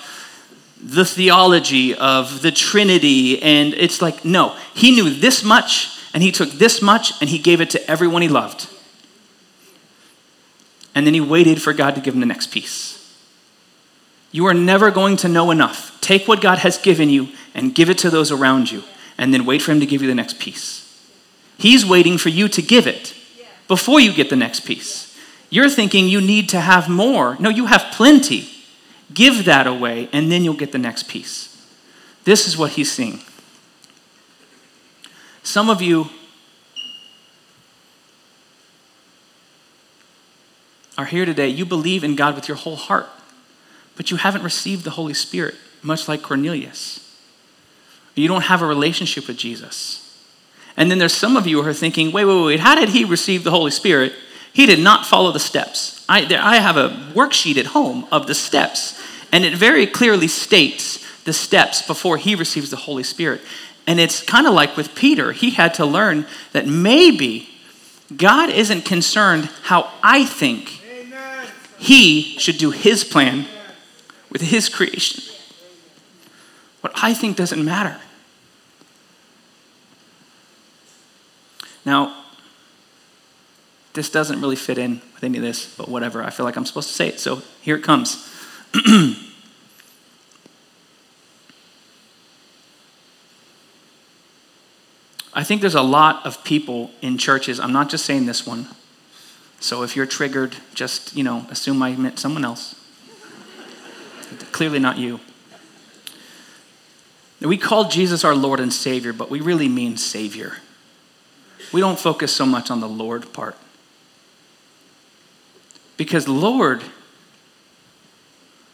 the 0.82 1.06
theology 1.06 1.96
of 1.96 2.42
the 2.42 2.52
Trinity. 2.52 3.42
And 3.42 3.74
it's 3.74 4.02
like, 4.02 4.24
no, 4.24 4.56
he 4.74 4.92
knew 4.92 5.10
this 5.10 5.44
much 5.44 6.00
and 6.14 6.24
he 6.24 6.32
took 6.32 6.52
this 6.52 6.82
much 6.82 7.20
and 7.22 7.30
he 7.30 7.40
gave 7.40 7.62
it 7.62 7.70
to 7.72 7.92
everyone 7.92 8.22
he 8.22 8.30
loved. 8.30 8.68
And 10.96 11.06
then 11.06 11.14
he 11.14 11.22
waited 11.22 11.62
for 11.62 11.74
God 11.74 11.96
to 11.96 12.02
give 12.02 12.14
him 12.14 12.20
the 12.20 12.26
next 12.26 12.52
piece. 12.52 12.96
You 14.32 14.46
are 14.46 14.54
never 14.54 14.92
going 14.92 15.18
to 15.18 15.28
know 15.28 15.52
enough. 15.52 16.00
Take 16.02 16.28
what 16.28 16.42
God 16.42 16.60
has 16.60 16.78
given 16.78 17.10
you 17.10 17.30
and 17.54 17.74
give 17.74 17.90
it 17.90 17.98
to 18.00 18.10
those 18.10 18.32
around 18.32 18.72
you 18.72 18.84
and 19.20 19.34
then 19.34 19.46
wait 19.46 19.62
for 19.62 19.74
him 19.74 19.82
to 19.82 19.86
give 19.86 20.02
you 20.02 20.08
the 20.08 20.16
next 20.16 20.40
piece. 20.40 20.86
He's 21.58 21.86
waiting 21.86 22.18
for 22.18 22.30
you 22.30 22.48
to 22.48 22.62
give 22.62 22.88
it 22.88 23.14
before 23.68 24.00
you 24.00 24.14
get 24.14 24.30
the 24.30 24.36
next 24.38 24.62
piece. 24.62 25.16
You're 25.50 25.70
thinking 25.70 26.08
you 26.08 26.22
need 26.22 26.48
to 26.50 26.62
have 26.62 26.88
more. 26.88 27.36
No, 27.38 27.50
you 27.50 27.66
have 27.66 27.92
plenty. 27.92 28.50
Give 29.14 29.44
that 29.46 29.68
away, 29.68 30.08
and 30.14 30.32
then 30.32 30.44
you'll 30.44 30.54
get 30.54 30.72
the 30.72 30.78
next 30.78 31.10
piece. 31.10 31.68
This 32.24 32.48
is 32.48 32.58
what 32.58 32.72
he's 32.72 32.92
seeing. 32.92 33.20
Some 35.44 35.70
of 35.70 35.82
you 35.82 36.10
are 40.98 41.06
here 41.06 41.26
today. 41.26 41.50
You 41.50 41.66
believe 41.66 42.06
in 42.06 42.16
God 42.16 42.36
with 42.36 42.48
your 42.48 42.58
whole 42.58 42.78
heart, 42.78 43.10
but 43.98 44.12
you 44.12 44.18
haven't 44.18 44.44
received 44.44 44.86
the 44.86 44.92
Holy 44.92 45.14
Spirit, 45.14 45.56
much 45.82 46.08
like 46.08 46.22
Cornelius. 46.22 47.09
You 48.20 48.28
don't 48.28 48.44
have 48.44 48.62
a 48.62 48.66
relationship 48.66 49.28
with 49.28 49.38
Jesus. 49.38 50.06
And 50.76 50.90
then 50.90 50.98
there's 50.98 51.14
some 51.14 51.36
of 51.36 51.46
you 51.46 51.62
who 51.62 51.70
are 51.70 51.74
thinking, 51.74 52.12
wait, 52.12 52.26
wait, 52.26 52.46
wait, 52.46 52.60
how 52.60 52.76
did 52.76 52.90
he 52.90 53.04
receive 53.04 53.44
the 53.44 53.52
Holy 53.52 53.72
Spirit? 53.72 54.14
He 54.54 54.66
did 54.66 54.80
not 54.80 55.06
follow 55.06 55.32
the 55.32 55.40
steps. 55.40 56.06
I, 56.08 56.26
there, 56.26 56.42
I 56.42 56.56
have 56.56 56.78
a 56.78 56.90
worksheet 57.14 57.58
at 57.58 57.68
home 57.68 58.08
of 58.12 58.28
the 58.28 58.34
steps, 58.36 59.00
and 59.32 59.46
it 59.46 59.56
very 59.56 59.86
clearly 59.86 60.28
states 60.28 61.06
the 61.24 61.34
steps 61.34 61.82
before 61.82 62.18
he 62.18 62.34
receives 62.34 62.70
the 62.70 62.78
Holy 62.78 63.04
Spirit. 63.04 63.42
And 63.86 64.00
it's 64.00 64.24
kind 64.24 64.48
of 64.48 64.54
like 64.54 64.78
with 64.78 64.96
Peter, 64.96 65.32
he 65.32 65.52
had 65.52 65.74
to 65.76 65.86
learn 65.86 66.26
that 66.54 66.68
maybe 66.68 67.50
God 68.16 68.50
isn't 68.50 68.86
concerned 68.86 69.50
how 69.64 69.92
I 70.02 70.26
think 70.26 70.70
he 71.78 72.38
should 72.40 72.58
do 72.58 72.72
his 72.72 73.04
plan 73.04 73.46
with 74.32 74.42
his 74.42 74.70
creation. 74.70 75.24
What 76.82 76.94
I 76.96 77.14
think 77.14 77.38
doesn't 77.38 77.64
matter. 77.64 78.00
Now, 81.90 82.14
this 83.94 84.12
doesn't 84.12 84.40
really 84.40 84.56
fit 84.56 84.78
in 84.78 85.02
with 85.16 85.24
any 85.24 85.40
of 85.40 85.44
this, 85.44 85.76
but 85.76 85.90
whatever. 85.90 86.24
I 86.24 86.30
feel 86.30 86.46
like 86.46 86.56
I'm 86.56 86.68
supposed 86.68 86.90
to 86.90 86.94
say 86.94 87.08
it, 87.08 87.20
so 87.20 87.42
here 87.62 87.76
it 87.76 87.84
comes. 87.84 88.30
I 95.34 95.44
think 95.44 95.62
there's 95.62 95.74
a 95.74 95.82
lot 95.82 96.24
of 96.28 96.44
people 96.44 96.92
in 97.02 97.18
churches. 97.18 97.60
I'm 97.60 97.74
not 97.74 97.90
just 97.90 98.06
saying 98.06 98.28
this 98.28 98.46
one. 98.46 98.68
So 99.60 99.82
if 99.82 99.96
you're 99.96 100.06
triggered, 100.06 100.58
just, 100.76 101.16
you 101.16 101.24
know, 101.24 101.48
assume 101.50 101.82
I 101.82 101.96
meant 101.96 102.20
someone 102.20 102.46
else. 102.46 102.76
Clearly 104.52 104.78
not 104.78 105.00
you. 105.00 105.22
We 107.42 107.58
call 107.58 107.90
Jesus 107.90 108.24
our 108.24 108.36
Lord 108.36 108.60
and 108.60 108.72
Savior, 108.72 109.12
but 109.12 109.32
we 109.32 109.42
really 109.42 109.68
mean 109.68 109.98
Savior. 109.98 110.58
We 111.72 111.82
don't 111.82 112.00
focus 112.00 112.32
so 112.32 112.46
much 112.46 112.72
on 112.72 112.80
the 112.80 112.90
Lord 112.90 113.32
part. 113.34 113.56
Because 115.98 116.28
Lord, 116.28 116.84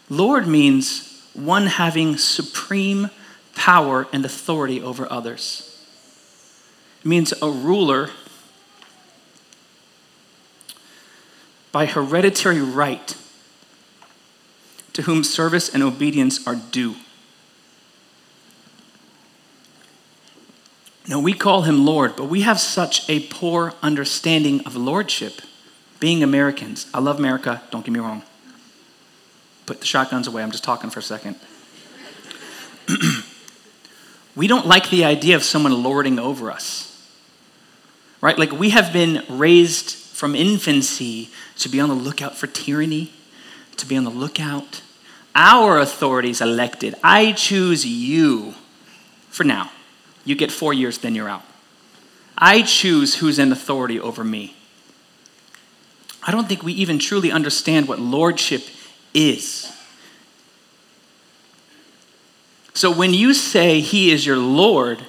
Lord 0.09 0.47
means 0.47 1.23
one 1.33 1.67
having 1.67 2.17
supreme 2.17 3.09
power 3.55 4.07
and 4.13 4.23
authority 4.23 4.81
over 4.81 5.11
others. 5.11 5.83
It 7.01 7.07
means 7.07 7.33
a 7.41 7.49
ruler 7.49 8.11
by 11.71 11.85
hereditary 11.85 12.61
right 12.61 13.15
to 14.93 15.01
whom 15.01 15.23
service 15.23 15.67
and 15.67 15.83
obedience 15.83 16.45
are 16.47 16.55
due. 16.55 16.95
No, 21.07 21.19
we 21.19 21.33
call 21.33 21.61
him 21.63 21.85
Lord, 21.85 22.15
but 22.15 22.25
we 22.25 22.41
have 22.41 22.59
such 22.59 23.07
a 23.09 23.19
poor 23.27 23.73
understanding 23.83 24.61
of 24.65 24.75
lordship. 24.75 25.41
Being 25.99 26.23
Americans, 26.23 26.87
I 26.93 26.99
love 26.99 27.19
America, 27.19 27.61
don't 27.71 27.85
get 27.85 27.91
me 27.91 27.99
wrong. 27.99 28.23
Put 29.65 29.79
the 29.79 29.85
shotguns 29.85 30.27
away, 30.27 30.41
I'm 30.41 30.51
just 30.51 30.63
talking 30.63 30.89
for 30.89 30.99
a 30.99 31.03
second. 31.03 31.35
we 34.35 34.47
don't 34.47 34.65
like 34.65 34.89
the 34.89 35.05
idea 35.05 35.35
of 35.35 35.43
someone 35.43 35.83
lording 35.83 36.17
over 36.19 36.51
us. 36.51 36.91
Right? 38.19 38.37
Like 38.37 38.51
we 38.51 38.71
have 38.71 38.91
been 38.91 39.23
raised 39.29 39.91
from 39.91 40.35
infancy 40.35 41.29
to 41.57 41.69
be 41.69 41.79
on 41.79 41.89
the 41.89 41.95
lookout 41.95 42.35
for 42.35 42.47
tyranny, 42.47 43.13
to 43.77 43.85
be 43.85 43.95
on 43.95 44.03
the 44.03 44.09
lookout. 44.09 44.81
Our 45.35 45.79
authorities 45.79 46.41
elected. 46.41 46.95
I 47.03 47.33
choose 47.33 47.85
you 47.85 48.55
for 49.29 49.43
now. 49.43 49.71
You 50.25 50.35
get 50.35 50.51
four 50.51 50.73
years, 50.73 50.97
then 50.97 51.15
you're 51.15 51.29
out. 51.29 51.43
I 52.37 52.63
choose 52.63 53.15
who's 53.15 53.39
in 53.39 53.51
authority 53.51 53.99
over 53.99 54.23
me. 54.23 54.55
I 56.21 56.31
don't 56.31 56.49
think 56.49 56.63
we 56.63 56.73
even 56.73 56.99
truly 56.99 57.31
understand 57.31 57.87
what 57.87 57.99
lordship 57.99 58.63
is. 59.13 59.71
So 62.73 62.91
when 62.91 63.13
you 63.13 63.33
say 63.33 63.79
he 63.79 64.11
is 64.11 64.25
your 64.25 64.37
Lord, 64.37 64.99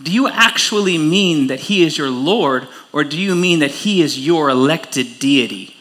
do 0.00 0.12
you 0.12 0.28
actually 0.28 0.98
mean 0.98 1.46
that 1.48 1.60
he 1.60 1.82
is 1.82 1.96
your 1.96 2.10
Lord, 2.10 2.68
or 2.92 3.02
do 3.02 3.18
you 3.18 3.34
mean 3.34 3.58
that 3.60 3.70
he 3.70 4.02
is 4.02 4.24
your 4.24 4.48
elected 4.50 5.18
deity? 5.18 5.74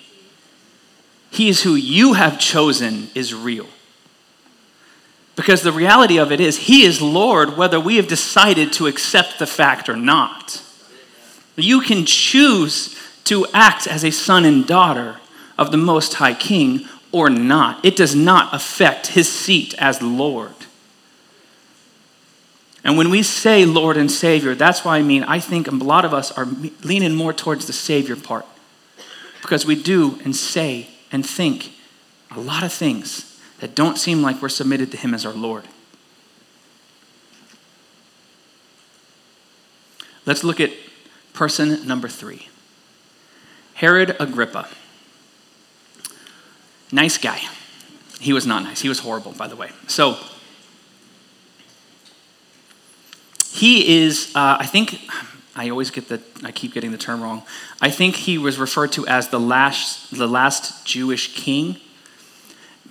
He 1.29 1.49
is 1.49 1.63
who 1.63 1.75
you 1.75 2.13
have 2.13 2.39
chosen 2.39 3.09
is 3.13 3.33
real. 3.33 3.67
Because 5.35 5.61
the 5.61 5.71
reality 5.71 6.17
of 6.17 6.31
it 6.31 6.39
is, 6.39 6.57
he 6.57 6.85
is 6.85 7.01
Lord 7.01 7.57
whether 7.57 7.79
we 7.79 7.97
have 7.97 8.07
decided 8.07 8.71
to 8.73 8.87
accept 8.87 9.37
the 9.37 9.47
fact 9.47 9.89
or 9.89 9.97
not. 9.97 10.61
You 11.57 11.81
can 11.81 12.05
choose 12.05 12.97
to 13.25 13.45
act 13.53 13.87
as 13.87 14.03
a 14.03 14.11
son 14.11 14.45
and 14.45 14.65
daughter 14.65 15.17
of 15.57 15.71
the 15.71 15.77
Most 15.77 16.15
High 16.15 16.33
King 16.33 16.87
or 17.11 17.29
not. 17.29 17.83
It 17.83 17.95
does 17.95 18.15
not 18.15 18.53
affect 18.53 19.07
his 19.07 19.31
seat 19.31 19.73
as 19.77 20.01
Lord. 20.01 20.53
And 22.83 22.97
when 22.97 23.09
we 23.09 23.23
say 23.23 23.65
Lord 23.65 23.97
and 23.97 24.11
Savior, 24.11 24.53
that's 24.53 24.85
why 24.85 24.97
I 24.97 25.01
mean, 25.01 25.23
I 25.23 25.39
think 25.39 25.67
a 25.67 25.71
lot 25.71 26.05
of 26.05 26.13
us 26.13 26.31
are 26.31 26.45
leaning 26.83 27.15
more 27.15 27.33
towards 27.33 27.67
the 27.67 27.73
Savior 27.73 28.15
part. 28.15 28.45
Because 29.41 29.65
we 29.65 29.81
do 29.81 30.19
and 30.23 30.35
say 30.35 30.87
and 31.11 31.25
think 31.25 31.71
a 32.31 32.39
lot 32.39 32.63
of 32.63 32.71
things 32.71 33.34
that 33.59 33.75
don't 33.75 33.97
seem 33.97 34.21
like 34.21 34.41
we're 34.41 34.49
submitted 34.49 34.91
to 34.91 34.97
Him 34.97 35.13
as 35.13 35.25
our 35.25 35.33
Lord. 35.33 35.65
Let's 40.25 40.43
look 40.43 40.59
at 40.59 40.71
person 41.33 41.87
number 41.87 42.07
three 42.07 42.49
Herod 43.75 44.15
Agrippa. 44.19 44.67
Nice 46.91 47.17
guy. 47.17 47.41
He 48.19 48.31
was 48.31 48.47
not 48.47 48.63
nice. 48.63 48.81
He 48.81 48.89
was 48.89 48.99
horrible, 48.99 49.33
by 49.33 49.47
the 49.47 49.55
way. 49.55 49.69
So, 49.87 50.17
He 53.55 54.03
is, 54.03 54.33
uh, 54.35 54.57
I 54.59 54.65
think, 54.65 54.99
I 55.55 55.69
always 55.69 55.89
get 55.89 56.09
the, 56.09 56.21
I 56.43 56.51
keep 56.51 56.73
getting 56.73 56.91
the 56.91 56.97
term 56.97 57.21
wrong. 57.21 57.43
I 57.81 57.89
think 57.89 58.17
he 58.17 58.37
was 58.37 58.59
referred 58.59 58.91
to 58.91 59.07
as 59.07 59.29
the 59.29 59.39
last, 59.39 60.13
the 60.13 60.27
last 60.27 60.85
Jewish 60.85 61.33
king 61.33 61.77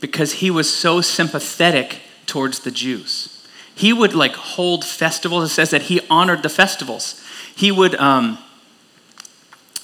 because 0.04 0.34
he 0.34 0.50
was 0.50 0.70
so 0.70 1.00
sympathetic 1.00 2.00
towards 2.26 2.60
the 2.60 2.70
Jews. 2.70 3.48
He 3.74 3.90
would 3.90 4.14
like 4.14 4.34
hold 4.34 4.84
festivals. 4.84 5.44
It 5.44 5.54
says 5.54 5.70
that 5.70 5.84
he 5.84 5.98
honored 6.10 6.42
the 6.42 6.50
festivals. 6.50 7.24
He 7.56 7.72
would, 7.72 7.94
um, 7.94 8.36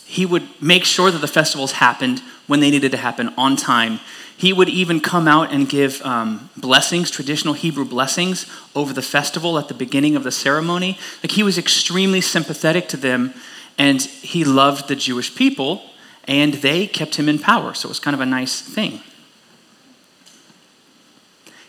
he 0.05 0.27
would 0.27 0.47
make 0.61 0.85
sure 0.85 1.11
that 1.11 1.23
the 1.23 1.27
festivals 1.27 1.73
happened 1.73 2.21
when 2.47 2.61
they 2.61 2.71
needed 2.71 2.91
to 2.91 2.99
happen 2.99 3.33
on 3.39 3.57
time. 3.57 3.99
He 4.37 4.53
would 4.53 4.69
even 4.69 5.01
come 5.01 5.27
out 5.27 5.55
and 5.55 5.67
give 5.67 6.03
um, 6.03 6.51
blessings, 6.55 7.11
traditional 7.11 7.55
Hebrew 7.55 7.87
blessings, 7.87 8.45
over 8.77 8.93
the 8.93 9.01
festival 9.01 9.59
at 9.59 9.69
the 9.69 9.75
beginning 9.75 10.17
of 10.17 10.23
the 10.23 10.31
ceremony. 10.31 10.99
Like 11.23 11.31
he 11.31 11.43
was 11.43 11.57
extremely 11.57 12.21
sympathetic 12.21 12.89
to 12.89 12.99
them, 12.99 13.33
and 13.79 14.03
he 14.03 14.45
loved 14.45 14.89
the 14.89 14.97
Jewish 14.97 15.35
people, 15.35 15.81
and 16.25 16.53
they 16.53 16.87
kept 16.87 17.15
him 17.15 17.27
in 17.27 17.39
power. 17.39 17.73
So 17.73 17.87
it 17.87 17.93
was 17.93 18.01
kind 18.01 18.15
of 18.15 18.21
a 18.21 18.27
nice 18.27 18.61
thing. 18.61 19.01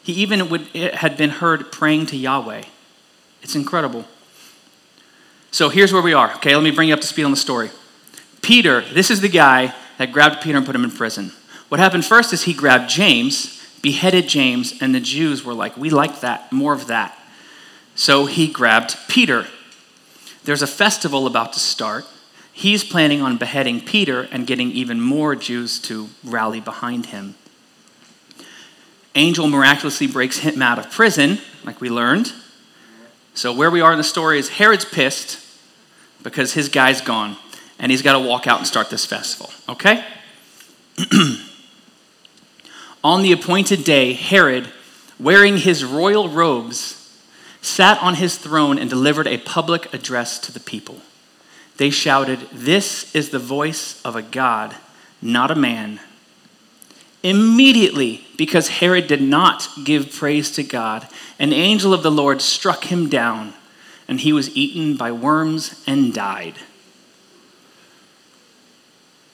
He 0.04 0.14
even 0.14 0.50
would, 0.50 0.68
had 0.68 1.18
been 1.18 1.30
heard 1.30 1.72
praying 1.72 2.08
to 2.08 2.18
Yahweh. 2.18 2.64
It's 3.42 3.56
incredible. 3.56 4.06
So 5.52 5.70
here's 5.70 5.92
where 5.92 6.02
we 6.02 6.14
are. 6.14 6.34
Okay, 6.36 6.56
let 6.56 6.64
me 6.64 6.72
bring 6.72 6.88
you 6.88 6.94
up 6.94 7.02
to 7.02 7.08
speed 7.08 7.24
on 7.24 7.32
the 7.32 7.38
story. 7.38 7.72
Peter, 8.42 8.82
this 8.94 9.12
is 9.12 9.22
the 9.22 9.30
guy 9.30 9.74
that 9.98 10.12
grabbed 10.12 10.42
Peter 10.42 10.58
and 10.58 10.66
put 10.66 10.76
him 10.76 10.84
in 10.84 10.92
prison. 10.92 11.32
What 11.70 11.80
happened 11.80 12.06
first 12.06 12.34
is 12.34 12.44
he 12.44 12.54
grabbed 12.54 12.90
James, 12.90 13.62
beheaded 13.82 14.28
James, 14.28 14.74
and 14.82 14.96
the 14.96 15.00
Jews 15.00 15.44
were 15.44 15.54
like, 15.54 15.78
We 15.78 15.90
like 15.90 16.22
that, 16.22 16.52
more 16.52 16.74
of 16.74 16.88
that. 16.88 17.18
So 17.96 18.26
he 18.26 18.48
grabbed 18.48 18.98
Peter. 19.08 19.48
There's 20.44 20.62
a 20.62 20.68
festival 20.68 21.28
about 21.28 21.54
to 21.54 21.60
start. 21.60 22.06
He's 22.52 22.84
planning 22.84 23.22
on 23.22 23.38
beheading 23.38 23.82
Peter 23.82 24.28
and 24.32 24.48
getting 24.48 24.72
even 24.72 25.00
more 25.00 25.36
Jews 25.36 25.80
to 25.84 26.10
rally 26.24 26.60
behind 26.60 27.08
him. 27.08 27.36
Angel 29.16 29.48
miraculously 29.48 30.08
breaks 30.08 30.40
him 30.40 30.62
out 30.62 30.80
of 30.80 30.90
prison, 30.92 31.40
like 31.64 31.82
we 31.82 31.90
learned. 31.90 32.32
So, 33.34 33.54
where 33.54 33.72
we 33.72 33.82
are 33.82 33.92
in 33.92 33.98
the 33.98 34.04
story 34.04 34.40
is 34.40 34.50
Herod's 34.50 34.86
pissed 34.86 35.40
because 36.24 36.54
his 36.54 36.70
guy's 36.70 37.02
gone 37.02 37.38
and 37.80 37.92
he's 37.92 38.02
got 38.02 38.14
to 38.14 38.20
walk 38.20 38.48
out 38.48 38.60
and 38.60 38.68
start 38.68 38.90
this 38.90 39.06
festival, 39.06 39.52
okay? 39.68 40.06
On 43.04 43.24
the 43.24 43.32
appointed 43.32 43.84
day, 43.84 44.14
Herod, 44.14 44.72
wearing 45.20 45.58
his 45.58 45.84
royal 45.84 46.30
robes, 46.30 46.98
sat 47.62 48.02
on 48.02 48.16
his 48.16 48.38
throne 48.38 48.78
and 48.78 48.90
delivered 48.90 49.28
a 49.28 49.40
public 49.40 49.92
address 49.94 50.38
to 50.40 50.52
the 50.52 50.60
people. 50.60 50.98
They 51.78 51.90
shouted, 51.90 52.48
This 52.52 53.14
is 53.16 53.30
the 53.30 53.40
voice 53.40 54.00
of 54.04 54.16
a 54.16 54.22
God, 54.22 54.76
not 55.22 55.50
a 55.50 55.56
man. 55.56 56.00
Immediately, 57.24 58.26
because 58.38 58.68
Herod 58.68 59.08
did 59.08 59.22
not 59.22 59.68
give 59.84 60.12
praise 60.12 60.52
to 60.52 60.64
God, 60.64 61.08
an 61.38 61.54
angel 61.54 61.94
of 61.94 62.04
the 62.04 62.12
Lord 62.12 62.42
struck 62.42 62.86
him 62.86 63.10
down, 63.10 63.54
and 64.08 64.20
he 64.20 64.34
was 64.34 64.56
eaten 64.56 64.98
by 64.98 65.12
worms 65.12 65.84
and 65.86 66.14
died. 66.14 66.56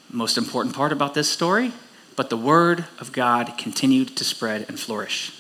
Most 0.09 0.37
important 0.37 0.75
part 0.75 0.91
about 0.91 1.13
this 1.13 1.29
story 1.29 1.71
but 2.17 2.31
the 2.31 2.35
word 2.35 2.85
of 2.99 3.13
God 3.13 3.53
continued 3.57 4.17
to 4.17 4.25
spread 4.25 4.65
and 4.67 4.77
flourish. 4.77 5.31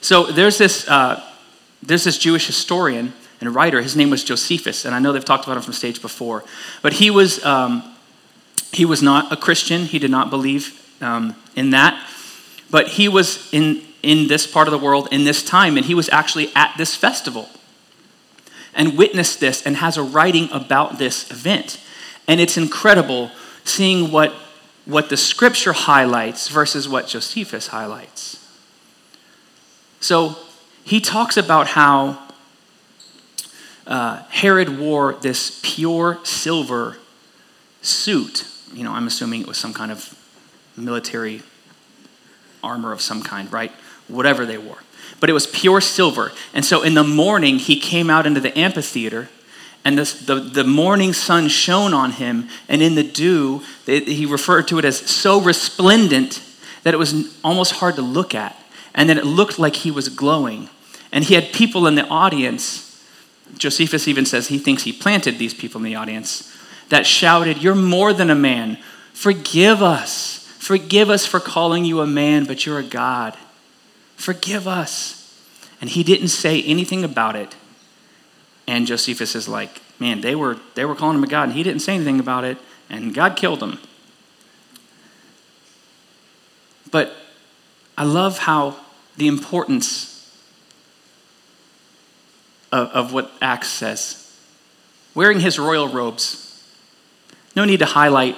So 0.00 0.24
there's 0.24 0.56
this, 0.56 0.88
uh, 0.88 1.22
there's 1.82 2.04
this 2.04 2.16
Jewish 2.16 2.46
historian 2.46 3.12
and 3.40 3.54
writer. 3.54 3.82
His 3.82 3.96
name 3.96 4.10
was 4.10 4.22
Josephus, 4.22 4.84
and 4.84 4.94
I 4.94 5.00
know 5.00 5.12
they've 5.12 5.24
talked 5.24 5.44
about 5.44 5.56
him 5.56 5.64
from 5.64 5.72
stage 5.72 6.00
before. 6.00 6.44
But 6.82 6.94
he 6.94 7.10
was, 7.10 7.44
um, 7.44 7.82
he 8.72 8.84
was 8.84 9.02
not 9.02 9.32
a 9.32 9.36
Christian. 9.36 9.86
He 9.86 9.98
did 9.98 10.10
not 10.10 10.30
believe 10.30 10.80
um, 11.00 11.34
in 11.56 11.70
that. 11.70 12.08
But 12.70 12.88
he 12.88 13.08
was 13.08 13.52
in, 13.52 13.82
in 14.02 14.28
this 14.28 14.46
part 14.46 14.68
of 14.68 14.72
the 14.72 14.78
world 14.78 15.08
in 15.10 15.24
this 15.24 15.42
time, 15.42 15.76
and 15.76 15.86
he 15.86 15.94
was 15.94 16.08
actually 16.10 16.50
at 16.54 16.74
this 16.76 16.94
festival 16.94 17.48
and 18.74 18.98
witnessed 18.98 19.40
this 19.40 19.64
and 19.64 19.76
has 19.76 19.96
a 19.96 20.02
writing 20.02 20.48
about 20.50 20.98
this 20.98 21.30
event. 21.30 21.80
And 22.26 22.40
it's 22.40 22.56
incredible 22.56 23.30
seeing 23.64 24.10
what 24.10 24.32
what 24.86 25.08
the 25.08 25.16
scripture 25.16 25.72
highlights 25.72 26.48
versus 26.48 26.86
what 26.86 27.06
Josephus 27.06 27.68
highlights. 27.68 28.38
So 30.00 30.36
he 30.84 31.00
talks 31.00 31.38
about 31.38 31.68
how 31.68 32.18
uh, 33.86 34.22
Herod 34.24 34.78
wore 34.78 35.14
this 35.14 35.60
pure 35.62 36.18
silver 36.22 36.98
suit. 37.80 38.46
You 38.72 38.84
know, 38.84 38.92
I'm 38.92 39.06
assuming 39.06 39.40
it 39.40 39.46
was 39.46 39.56
some 39.56 39.72
kind 39.72 39.90
of 39.90 40.14
military 40.76 41.42
armor 42.62 42.92
of 42.92 43.00
some 43.00 43.22
kind, 43.22 43.52
right? 43.52 43.72
Whatever 44.08 44.46
they 44.46 44.58
wore. 44.58 44.78
But 45.20 45.30
it 45.30 45.32
was 45.32 45.46
pure 45.46 45.80
silver. 45.80 46.32
And 46.52 46.64
so 46.64 46.82
in 46.82 46.94
the 46.94 47.04
morning, 47.04 47.58
he 47.58 47.78
came 47.78 48.10
out 48.10 48.26
into 48.26 48.40
the 48.40 48.56
amphitheater 48.58 49.28
and 49.84 49.98
this, 49.98 50.14
the, 50.14 50.36
the 50.36 50.64
morning 50.64 51.12
sun 51.12 51.48
shone 51.48 51.92
on 51.92 52.12
him, 52.12 52.48
and 52.68 52.80
in 52.80 52.94
the 52.94 53.02
dew, 53.02 53.62
it, 53.86 54.08
he 54.08 54.24
referred 54.24 54.66
to 54.68 54.78
it 54.78 54.84
as 54.84 54.98
so 54.98 55.40
resplendent 55.40 56.42
that 56.84 56.94
it 56.94 56.96
was 56.96 57.38
almost 57.44 57.72
hard 57.72 57.96
to 57.96 58.02
look 58.02 58.34
at. 58.34 58.56
And 58.94 59.08
then 59.08 59.18
it 59.18 59.26
looked 59.26 59.58
like 59.58 59.76
he 59.76 59.90
was 59.90 60.08
glowing. 60.08 60.70
And 61.12 61.24
he 61.24 61.34
had 61.34 61.52
people 61.52 61.86
in 61.86 61.96
the 61.96 62.06
audience. 62.06 63.04
Josephus 63.58 64.08
even 64.08 64.24
says 64.24 64.48
he 64.48 64.58
thinks 64.58 64.84
he 64.84 64.92
planted 64.92 65.38
these 65.38 65.52
people 65.52 65.80
in 65.80 65.84
the 65.84 65.96
audience 65.96 66.50
that 66.88 67.06
shouted, 67.06 67.62
You're 67.62 67.74
more 67.74 68.12
than 68.12 68.30
a 68.30 68.34
man. 68.34 68.78
Forgive 69.12 69.82
us. 69.82 70.43
Forgive 70.64 71.10
us 71.10 71.26
for 71.26 71.40
calling 71.40 71.84
you 71.84 72.00
a 72.00 72.06
man, 72.06 72.44
but 72.46 72.64
you're 72.64 72.78
a 72.78 72.84
God. 72.84 73.36
Forgive 74.16 74.66
us. 74.66 75.20
And 75.80 75.90
he 75.90 76.02
didn't 76.02 76.28
say 76.28 76.62
anything 76.62 77.04
about 77.04 77.36
it 77.36 77.54
and 78.66 78.86
Josephus 78.86 79.34
is 79.34 79.48
like, 79.48 79.80
man, 79.98 80.20
they 80.20 80.34
were, 80.34 80.58
they 80.74 80.84
were 80.84 80.94
calling 80.94 81.16
him 81.16 81.24
a 81.24 81.28
God, 81.28 81.44
and 81.44 81.52
he 81.52 81.62
didn't 81.62 81.80
say 81.80 81.94
anything 81.94 82.20
about 82.20 82.44
it, 82.44 82.58
and 82.88 83.14
God 83.14 83.36
killed 83.36 83.62
him. 83.62 83.78
But 86.90 87.12
I 87.98 88.04
love 88.04 88.38
how 88.38 88.76
the 89.16 89.28
importance 89.28 90.10
of, 92.72 92.88
of 92.88 93.12
what 93.12 93.30
Acts 93.40 93.68
says. 93.68 94.20
Wearing 95.14 95.40
his 95.40 95.58
royal 95.58 95.88
robes. 95.88 96.40
No 97.54 97.64
need 97.64 97.78
to 97.80 97.86
highlight 97.86 98.36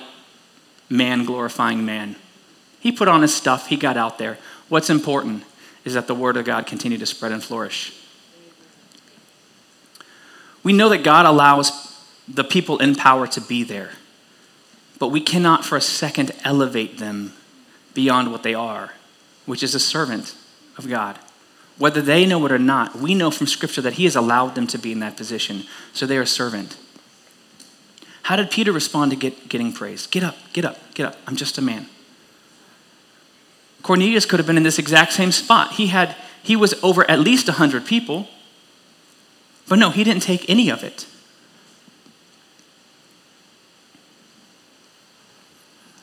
man 0.88 1.25
glorifying 1.25 1.85
man. 1.85 2.16
He 2.81 2.92
put 2.92 3.09
on 3.09 3.22
his 3.22 3.35
stuff, 3.35 3.68
he 3.68 3.77
got 3.77 3.96
out 3.96 4.18
there. 4.18 4.38
What's 4.68 4.90
important 4.90 5.44
is 5.85 5.94
that 5.94 6.07
the 6.07 6.14
word 6.14 6.37
of 6.37 6.44
God 6.44 6.66
continue 6.66 6.99
to 6.99 7.07
spread 7.07 7.33
and 7.33 7.42
flourish. 7.42 7.92
We 10.62 10.72
know 10.72 10.88
that 10.88 11.05
God 11.05 11.27
allows 11.27 11.94
the 12.27 12.44
people 12.44 12.79
in 12.79 12.96
power 12.96 13.27
to 13.29 13.40
be 13.40 13.62
there, 13.62 13.90
but 14.99 15.09
we 15.09 15.20
cannot 15.20 15.64
for 15.64 15.77
a 15.77 15.81
second 15.81 16.33
elevate 16.44 16.99
them 16.99 17.35
beyond 17.94 18.33
what 18.33 18.42
they 18.42 18.55
are, 18.55 18.94
which 19.46 19.62
is 19.62 19.75
a 19.75 19.81
servant 19.81 20.35
of 20.77 20.88
God. 20.88 21.18
Whether 21.79 22.01
they 22.01 22.27
know 22.27 22.44
it 22.46 22.53
or 22.53 22.59
not, 22.59 22.96
we 22.96 23.14
know 23.14 23.31
from 23.31 23.46
Scripture 23.46 23.83
that 23.83 23.94
He 23.94 24.05
has 24.05 24.16
allowed 24.16 24.55
them 24.55 24.66
to 24.68 24.79
be 24.79 24.92
in 24.92 25.01
that 25.01 25.16
position, 25.16 25.64
so 25.92 26.07
they 26.07 26.16
are 26.16 26.22
a 26.22 26.27
servant. 26.27 26.77
How 28.27 28.35
did 28.35 28.51
Peter 28.51 28.73
respond 28.73 29.12
to 29.12 29.17
get, 29.17 29.49
getting 29.49 29.73
praise? 29.73 30.09
Get 30.09 30.25
up, 30.25 30.37
get 30.53 30.65
up, 30.65 30.79
get 30.95 31.07
up. 31.07 31.17
I'm 31.29 31.37
just 31.37 31.59
a 31.59 31.62
man. 31.62 31.87
Cornelius 33.85 34.27
could 34.27 34.41
have 34.41 34.49
been 34.49 34.57
in 34.57 34.65
this 34.65 34.81
exact 34.81 35.12
same 35.12 35.31
spot. 35.31 35.75
He 35.75 35.87
had 35.87 36.17
he 36.43 36.57
was 36.57 36.75
over 36.83 37.09
at 37.09 37.21
least 37.21 37.47
100 37.47 37.87
people. 37.87 38.27
But 39.69 39.79
no, 39.79 39.91
he 39.91 40.03
didn't 40.03 40.25
take 40.25 40.51
any 40.51 40.71
of 40.71 40.83
it. 40.83 41.07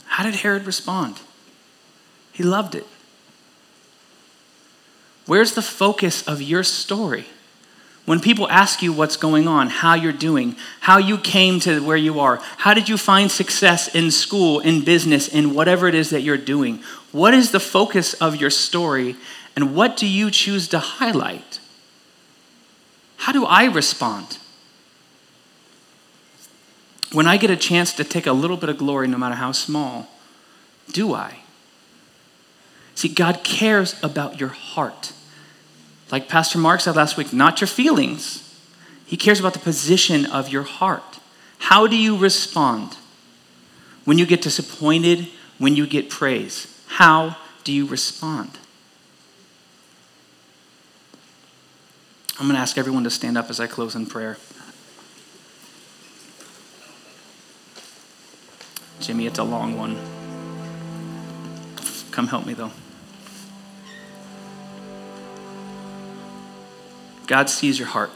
How 0.05 0.23
did 0.23 0.35
Herod 0.35 0.65
respond? 0.65 1.19
He 2.31 2.41
loved 2.41 2.73
it. 2.73 2.87
Where's 5.25 5.55
the 5.55 5.61
focus 5.61 6.25
of 6.25 6.41
your 6.41 6.63
story? 6.63 7.25
When 8.05 8.19
people 8.19 8.49
ask 8.49 8.81
you 8.81 8.91
what's 8.91 9.15
going 9.15 9.47
on, 9.47 9.69
how 9.69 9.93
you're 9.93 10.11
doing, 10.11 10.57
how 10.81 10.97
you 10.97 11.17
came 11.17 11.61
to 11.61 11.81
where 11.85 11.97
you 11.97 12.19
are, 12.19 12.41
how 12.57 12.73
did 12.73 12.89
you 12.89 12.97
find 12.97 13.31
success 13.31 13.93
in 13.95 14.11
school, 14.11 14.59
in 14.59 14.83
business, 14.83 15.29
in 15.29 15.53
whatever 15.53 15.87
it 15.87 15.95
is 15.95 16.09
that 16.09 16.21
you're 16.21 16.37
doing, 16.37 16.83
what 17.13 17.33
is 17.33 17.51
the 17.51 17.61
focus 17.61 18.13
of 18.15 18.35
your 18.35 18.49
story, 18.49 19.15
and 19.55 19.73
what 19.73 19.95
do 19.95 20.05
you 20.05 20.29
choose 20.31 20.67
to 20.69 20.79
highlight? 20.79 21.59
How 23.17 23.31
do 23.31 23.45
I 23.45 23.65
respond? 23.65 24.37
When 27.13 27.27
I 27.27 27.37
get 27.37 27.51
a 27.51 27.55
chance 27.55 27.93
to 27.93 28.03
take 28.03 28.27
a 28.27 28.33
little 28.33 28.57
bit 28.57 28.69
of 28.69 28.77
glory, 28.77 29.07
no 29.07 29.17
matter 29.17 29.35
how 29.35 29.53
small, 29.53 30.09
do 30.91 31.13
I? 31.13 31.37
See, 32.95 33.07
God 33.07 33.45
cares 33.45 33.95
about 34.03 34.41
your 34.41 34.49
heart. 34.49 35.13
Like 36.11 36.29
Pastor 36.29 36.57
Mark 36.59 36.81
said 36.81 36.95
last 36.95 37.17
week, 37.17 37.33
not 37.33 37.61
your 37.61 37.67
feelings. 37.67 38.39
He 39.05 39.17
cares 39.17 39.39
about 39.39 39.53
the 39.53 39.59
position 39.59 40.25
of 40.25 40.49
your 40.49 40.63
heart. 40.63 41.19
How 41.59 41.87
do 41.87 41.95
you 41.95 42.17
respond 42.17 42.97
when 44.05 44.17
you 44.17 44.25
get 44.25 44.41
disappointed, 44.41 45.27
when 45.57 45.75
you 45.75 45.87
get 45.87 46.09
praise? 46.09 46.67
How 46.87 47.37
do 47.63 47.71
you 47.71 47.85
respond? 47.85 48.51
I'm 52.39 52.47
going 52.47 52.55
to 52.55 52.61
ask 52.61 52.77
everyone 52.77 53.03
to 53.03 53.09
stand 53.09 53.37
up 53.37 53.49
as 53.49 53.59
I 53.59 53.67
close 53.67 53.95
in 53.95 54.05
prayer. 54.05 54.37
Jimmy, 58.99 59.27
it's 59.27 59.39
a 59.39 59.43
long 59.43 59.77
one. 59.77 59.97
Come 62.11 62.27
help 62.27 62.45
me, 62.45 62.53
though. 62.53 62.71
God 67.27 67.49
sees 67.49 67.79
your 67.79 67.87
heart. 67.87 68.11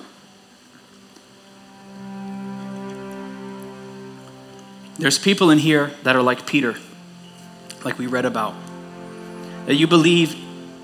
There's 4.99 5.19
people 5.19 5.51
in 5.51 5.59
here 5.59 5.91
that 6.03 6.15
are 6.15 6.23
like 6.23 6.47
Peter, 6.47 6.75
like 7.85 7.99
we 7.99 8.07
read 8.07 8.25
about, 8.25 8.55
that 9.67 9.75
you 9.75 9.85
believe 9.87 10.35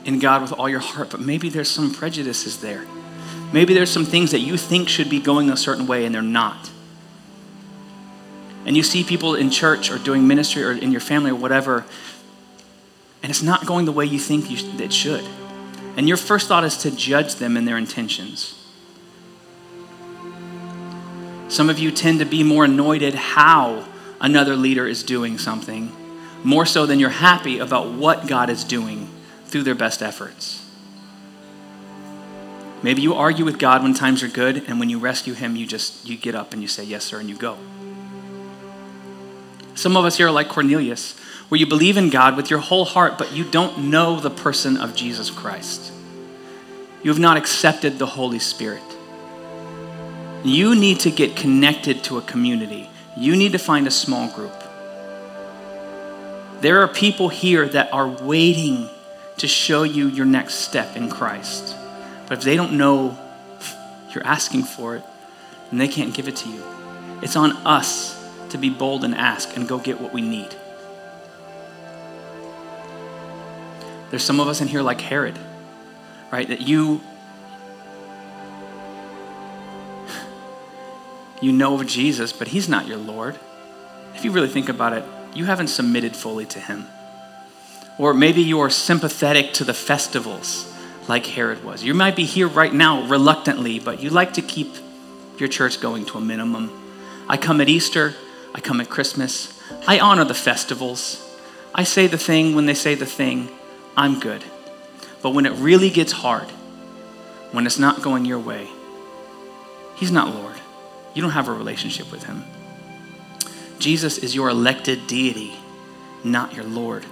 in 0.06 0.20
God 0.20 0.42
with 0.42 0.54
all 0.54 0.70
your 0.70 0.80
heart, 0.80 1.10
but 1.10 1.20
maybe 1.20 1.50
there's 1.50 1.70
some 1.70 1.94
prejudices 1.94 2.62
there. 2.62 2.86
Maybe 3.52 3.74
there's 3.74 3.90
some 3.90 4.06
things 4.06 4.32
that 4.32 4.40
you 4.40 4.58
think 4.58 4.90
should 4.90 5.10
be 5.10 5.20
going 5.20 5.50
a 5.50 5.58
certain 5.58 5.88
way 5.88 6.06
and 6.06 6.14
they're 6.14 6.22
not. 6.22 6.70
And 8.66 8.78
you 8.78 8.84
see 8.84 9.04
people 9.04 9.36
in 9.36 9.50
church 9.50 9.92
or 9.92 9.98
doing 9.98 10.28
ministry 10.28 10.64
or 10.64 10.72
in 10.72 10.92
your 10.92 11.02
family 11.02 11.32
or 11.32 11.36
whatever, 11.36 11.86
and 13.22 13.30
it's 13.30 13.44
not 13.44 13.66
going 13.66 13.86
the 13.86 13.92
way 13.92 14.06
you 14.06 14.20
think 14.20 14.50
you, 14.50 14.58
it 14.80 14.94
should. 14.94 15.26
And 15.96 16.08
your 16.08 16.18
first 16.18 16.48
thought 16.48 16.64
is 16.64 16.78
to 16.78 16.92
judge 16.92 17.36
them 17.36 17.56
and 17.56 17.68
their 17.68 17.78
intentions. 17.78 18.60
Some 21.50 21.70
of 21.70 21.78
you 21.78 21.92
tend 21.92 22.20
to 22.20 22.26
be 22.26 22.42
more 22.44 22.66
annoyed 22.66 23.04
at 23.04 23.14
how 23.14 23.86
another 24.20 24.56
leader 24.56 24.88
is 24.88 25.04
doing 25.04 25.38
something, 25.38 25.92
more 26.44 26.66
so 26.66 26.86
than 26.86 27.00
you're 27.00 27.10
happy 27.10 27.60
about 27.60 27.92
what 27.92 28.28
God 28.28 28.50
is 28.50 28.64
doing 28.64 29.08
through 29.46 29.64
their 29.64 29.76
best 29.76 30.02
efforts. 30.02 30.66
Maybe 32.82 33.02
you 33.02 33.14
argue 33.14 33.46
with 33.46 33.60
God 33.60 33.84
when 33.84 33.94
times 33.94 34.24
are 34.24 34.28
good, 34.28 34.64
and 34.68 34.80
when 34.80 34.90
you 34.90 35.00
rescue 35.00 35.34
him, 35.34 35.56
you 35.56 35.66
just 35.68 36.08
you 36.08 36.18
get 36.18 36.36
up 36.36 36.54
and 36.54 36.62
you 36.62 36.68
say, 36.68 36.84
Yes, 36.84 37.06
sir, 37.06 37.20
and 37.20 37.30
you 37.30 37.38
go. 37.38 37.58
Some 39.76 39.96
of 39.96 40.06
us 40.06 40.18
here 40.18 40.28
are 40.28 40.32
like 40.32 40.50
Cornelius, 40.50 41.16
where 41.54 41.60
you 41.60 41.68
believe 41.68 41.98
in 41.98 42.10
God 42.10 42.36
with 42.36 42.50
your 42.50 42.58
whole 42.58 42.84
heart, 42.84 43.20
but 43.20 43.32
you 43.32 43.44
don't 43.44 43.92
know 43.92 44.20
the 44.20 44.32
person 44.32 44.76
of 44.76 44.96
Jesus 44.96 45.30
Christ. 45.30 45.92
You 47.04 47.12
have 47.12 47.20
not 47.20 47.38
accepted 47.38 48.00
the 48.00 48.08
Holy 48.08 48.39
Spirit. 48.39 48.82
You 50.44 50.74
need 50.74 51.02
to 51.02 51.12
get 51.12 51.36
connected 51.36 52.04
to 52.06 52.18
a 52.18 52.24
community. 52.24 52.89
You 53.16 53.36
need 53.36 53.52
to 53.52 53.60
find 53.60 53.86
a 53.86 53.92
small 53.92 54.30
group. 54.30 54.63
There 56.62 56.82
are 56.82 56.88
people 56.88 57.30
here 57.30 57.70
that 57.70 57.94
are 57.94 58.08
waiting 58.08 58.89
to 59.38 59.48
show 59.48 59.84
you 59.84 60.08
your 60.08 60.26
next 60.26 60.56
step 60.56 60.98
in 60.98 61.08
Christ. 61.08 61.76
But 62.28 62.39
if 62.39 62.44
they 62.46 62.56
don't 62.56 62.80
know 62.80 63.16
you're 64.12 64.26
asking 64.26 64.63
for 64.63 64.96
it, 64.96 65.04
then 65.70 65.78
they 65.78 65.88
can't 65.88 66.16
give 66.16 66.28
it 66.28 66.38
to 66.38 66.50
you. 66.50 66.63
It's 67.22 67.36
on 67.36 67.52
us 67.58 68.20
to 68.50 68.58
be 68.58 68.72
bold 68.72 69.04
and 69.04 69.13
ask 69.13 69.56
and 69.56 69.68
go 69.68 69.78
get 69.78 70.02
what 70.02 70.16
we 70.16 70.22
need. 70.22 70.56
There's 74.13 74.23
some 74.23 74.39
of 74.39 74.47
us 74.47 74.62
in 74.62 74.67
here 74.67 74.84
like 74.84 75.02
Herod, 75.02 75.39
right? 76.32 76.47
That 76.47 76.62
you 76.62 77.02
you 81.41 81.52
know 81.52 81.73
of 81.73 81.88
Jesus, 81.88 82.32
but 82.32 82.49
he's 82.49 82.69
not 82.69 82.86
your 82.86 82.99
Lord. 82.99 83.39
If 84.13 84.23
you 84.23 84.30
really 84.30 84.49
think 84.49 84.69
about 84.69 84.93
it, 84.93 85.04
you 85.34 85.45
haven't 85.45 85.69
submitted 85.69 86.15
fully 86.15 86.45
to 86.45 86.60
him. 86.60 86.86
Or 87.97 88.13
maybe 88.13 88.43
you 88.43 88.60
are 88.60 88.69
sympathetic 88.69 89.52
to 89.54 89.63
the 89.63 89.73
festivals 89.73 90.71
like 91.08 91.26
Herod 91.26 91.63
was. 91.63 91.84
You 91.84 91.95
might 91.95 92.15
be 92.15 92.26
here 92.26 92.47
right 92.47 92.71
now 92.71 93.08
reluctantly, 93.08 93.80
but 93.80 93.99
you 93.99 94.12
like 94.12 94.34
to 94.34 94.43
keep 94.43 94.76
your 95.39 95.49
church 95.49 95.82
going 95.82 96.06
to 96.06 96.19
a 96.19 96.21
minimum. 96.21 96.69
I 97.28 97.38
come 97.38 97.62
at 97.62 97.67
Easter, 97.67 98.13
I 98.54 98.62
come 98.62 98.80
at 98.80 98.91
Christmas, 98.91 99.60
I 99.88 99.97
honor 99.97 100.23
the 100.23 100.36
festivals. 100.36 101.19
I 101.73 101.84
say 101.84 102.06
the 102.06 102.19
thing 102.19 102.54
when 102.54 102.67
they 102.67 102.76
say 102.76 102.93
the 102.93 103.08
thing, 103.08 103.49
I'm 103.96 104.20
good. 104.20 104.44
But 105.22 105.32
when 105.32 105.46
it 105.46 105.54
really 105.54 105.90
gets 105.90 106.12
hard, 106.12 106.48
when 107.52 107.66
it's 107.66 107.80
not 107.80 108.02
going 108.02 108.26
your 108.26 108.40
way, 108.40 108.68
He's 109.96 110.12
not 110.12 110.34
Lord. 110.34 110.56
You 111.14 111.22
don't 111.22 111.32
have 111.32 111.48
a 111.48 111.54
relationship 111.54 112.12
with 112.12 112.24
Him. 112.24 112.44
Jesus 113.80 114.18
is 114.18 114.34
your 114.34 114.50
elected 114.50 115.08
deity, 115.08 115.54
not 116.24 116.54
your 116.54 116.66
Lord 116.66 117.06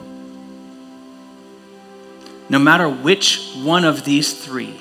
no 2.51 2.59
matter 2.59 2.89
which 2.89 3.53
one 3.63 3.85
of 3.85 4.03
these 4.03 4.33
three 4.33 4.75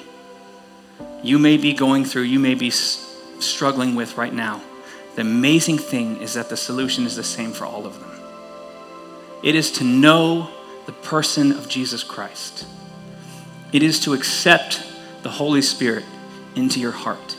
you 1.23 1.39
may 1.39 1.57
be 1.57 1.73
going 1.73 2.05
through, 2.05 2.23
you 2.23 2.41
may 2.41 2.55
be 2.57 2.69
struggling 2.69 3.95
with 3.95 4.17
right 4.17 4.35
now, 4.35 4.61
the 5.15 5.21
amazing 5.21 5.79
thing 5.79 6.21
is 6.21 6.35
that 6.35 6.49
the 6.49 6.57
solution 6.57 7.07
is 7.07 7.15
the 7.15 7.23
same 7.23 7.53
for 7.53 7.65
all 7.65 7.87
of 7.87 8.01
them. 8.01 8.11
It 9.45 9.55
is 9.55 9.71
to 9.73 9.85
know 9.85 10.51
the 10.90 10.96
person 11.07 11.53
of 11.53 11.68
Jesus 11.68 12.03
Christ, 12.03 12.66
it 13.72 13.81
is 13.81 14.00
to 14.00 14.12
accept 14.12 14.83
the 15.22 15.31
Holy 15.31 15.62
Spirit 15.62 16.05
into 16.57 16.81
your 16.81 16.90
heart. 16.90 17.37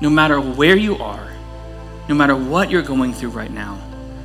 No 0.00 0.08
matter 0.08 0.40
where 0.40 0.76
you 0.76 0.96
are, 0.98 1.32
no 2.08 2.14
matter 2.14 2.36
what 2.36 2.70
you're 2.70 2.82
going 2.82 3.12
through 3.12 3.30
right 3.30 3.50
now, 3.50 3.80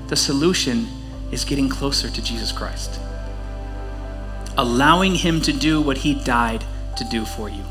the 0.10 0.15
solution 0.15 0.88
is 1.32 1.44
getting 1.44 1.70
closer 1.70 2.08
to 2.08 2.22
Jesus 2.22 2.52
Christ 2.52 3.00
allowing 4.58 5.15
Him 5.15 5.41
to 5.41 5.52
do 5.52 5.82
what 5.82 5.98
He 5.98 6.13
died 6.13 6.63
to 6.98 7.04
do 7.06 7.26
for 7.26 7.50
you. 7.50 7.63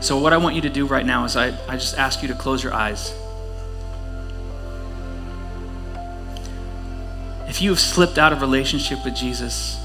So, 0.00 0.18
what 0.18 0.34
I 0.34 0.36
want 0.36 0.54
you 0.54 0.60
to 0.60 0.68
do 0.68 0.84
right 0.84 1.06
now 1.06 1.24
is 1.24 1.34
I, 1.34 1.56
I 1.66 1.76
just 1.76 1.96
ask 1.96 2.20
you 2.20 2.28
to 2.28 2.34
close 2.34 2.62
your 2.62 2.74
eyes. 2.74 3.14
If 7.52 7.60
you 7.60 7.68
have 7.68 7.80
slipped 7.80 8.16
out 8.16 8.32
of 8.32 8.40
relationship 8.40 9.04
with 9.04 9.14
Jesus, 9.14 9.78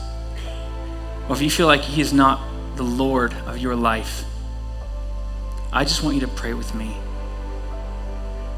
or 1.28 1.36
if 1.36 1.42
you 1.42 1.50
feel 1.50 1.68
like 1.68 1.82
He 1.82 2.00
is 2.00 2.14
not 2.14 2.40
the 2.78 2.84
Lord 2.84 3.34
of 3.46 3.58
your 3.58 3.76
life, 3.76 4.24
I 5.74 5.84
just 5.84 6.02
want 6.02 6.16
you 6.16 6.22
to 6.22 6.30
pray 6.30 6.54
with 6.54 6.74
me. 6.74 6.96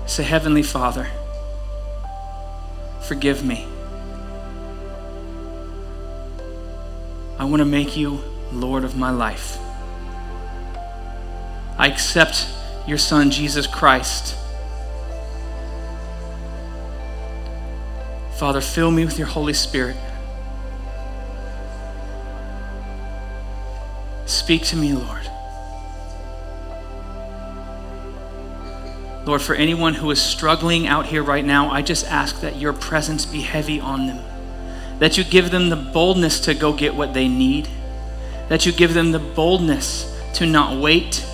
Say, 0.06 0.22
Heavenly 0.22 0.62
Father, 0.62 1.08
forgive 3.02 3.44
me. 3.44 3.68
I 7.40 7.46
want 7.46 7.62
to 7.62 7.66
make 7.66 7.98
you 7.98 8.20
Lord 8.52 8.84
of 8.84 8.96
my 8.96 9.10
life. 9.10 9.58
I 11.80 11.88
accept 11.88 12.48
your 12.86 13.00
Son, 13.00 13.32
Jesus 13.32 13.66
Christ. 13.66 14.36
Father, 18.40 18.62
fill 18.62 18.90
me 18.90 19.04
with 19.04 19.18
your 19.18 19.28
Holy 19.28 19.52
Spirit. 19.52 19.98
Speak 24.26 24.64
to 24.68 24.78
me, 24.78 24.94
Lord. 24.94 25.30
Lord, 29.28 29.42
for 29.42 29.56
anyone 29.56 29.94
who 29.94 30.10
is 30.10 30.22
struggling 30.22 30.88
out 30.88 31.06
here 31.06 31.22
right 31.22 31.44
now, 31.44 31.70
I 31.70 31.82
just 31.82 32.06
ask 32.08 32.40
that 32.40 32.56
your 32.56 32.72
presence 32.72 33.26
be 33.26 33.42
heavy 33.42 33.82
on 33.82 34.08
them, 34.08 34.24
that 35.00 35.18
you 35.18 35.26
give 35.26 35.52
them 35.52 35.70
the 35.70 35.76
boldness 35.76 36.40
to 36.46 36.54
go 36.54 36.72
get 36.72 36.96
what 36.96 37.14
they 37.14 37.28
need, 37.28 37.68
that 38.48 38.66
you 38.66 38.72
give 38.72 38.94
them 38.94 39.12
the 39.12 39.20
boldness 39.20 40.18
to 40.36 40.46
not 40.46 40.82
wait 40.82 41.26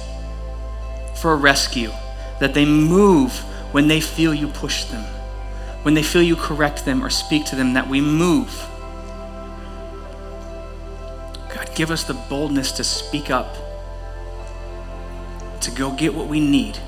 for 1.14 1.34
a 1.34 1.36
rescue, 1.36 1.92
that 2.40 2.56
they 2.56 2.66
move 2.66 3.32
when 3.74 3.88
they 3.88 4.02
feel 4.02 4.34
you 4.34 4.48
push 4.48 4.86
them, 4.86 5.06
when 5.86 5.94
they 5.94 6.02
feel 6.02 6.24
you 6.24 6.36
correct 6.36 6.84
them 6.84 7.06
or 7.06 7.12
speak 7.12 7.46
to 7.46 7.56
them, 7.56 7.74
that 7.74 7.88
we 7.88 8.02
move. 8.02 8.68
God, 11.54 11.70
give 11.76 11.92
us 11.92 12.04
the 12.04 12.16
boldness 12.16 12.72
to 12.72 12.84
speak 12.84 13.30
up, 13.30 13.56
to 15.62 15.70
go 15.70 15.92
get 15.92 16.16
what 16.16 16.26
we 16.26 16.40
need. 16.40 16.80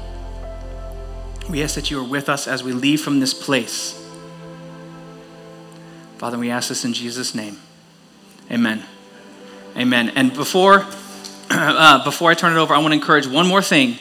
We 1.48 1.62
ask 1.62 1.76
that 1.76 1.92
you 1.92 2.00
are 2.00 2.04
with 2.04 2.28
us 2.28 2.48
as 2.48 2.64
we 2.64 2.74
leave 2.74 3.00
from 3.00 3.20
this 3.20 3.36
place. 3.36 4.04
Father, 6.18 6.40
we 6.40 6.50
ask 6.50 6.70
this 6.70 6.84
in 6.84 6.94
Jesus' 6.94 7.36
name. 7.36 7.60
Amen. 8.50 8.84
Amen. 9.76 10.10
And 10.16 10.34
before, 10.34 10.88
uh, 11.52 12.04
before 12.04 12.32
I 12.32 12.34
turn 12.34 12.58
it 12.58 12.60
over, 12.60 12.74
I 12.74 12.80
want 12.80 12.94
to 12.94 12.96
encourage 12.96 13.28
one 13.28 13.46
more 13.46 13.62
thing. 13.62 14.00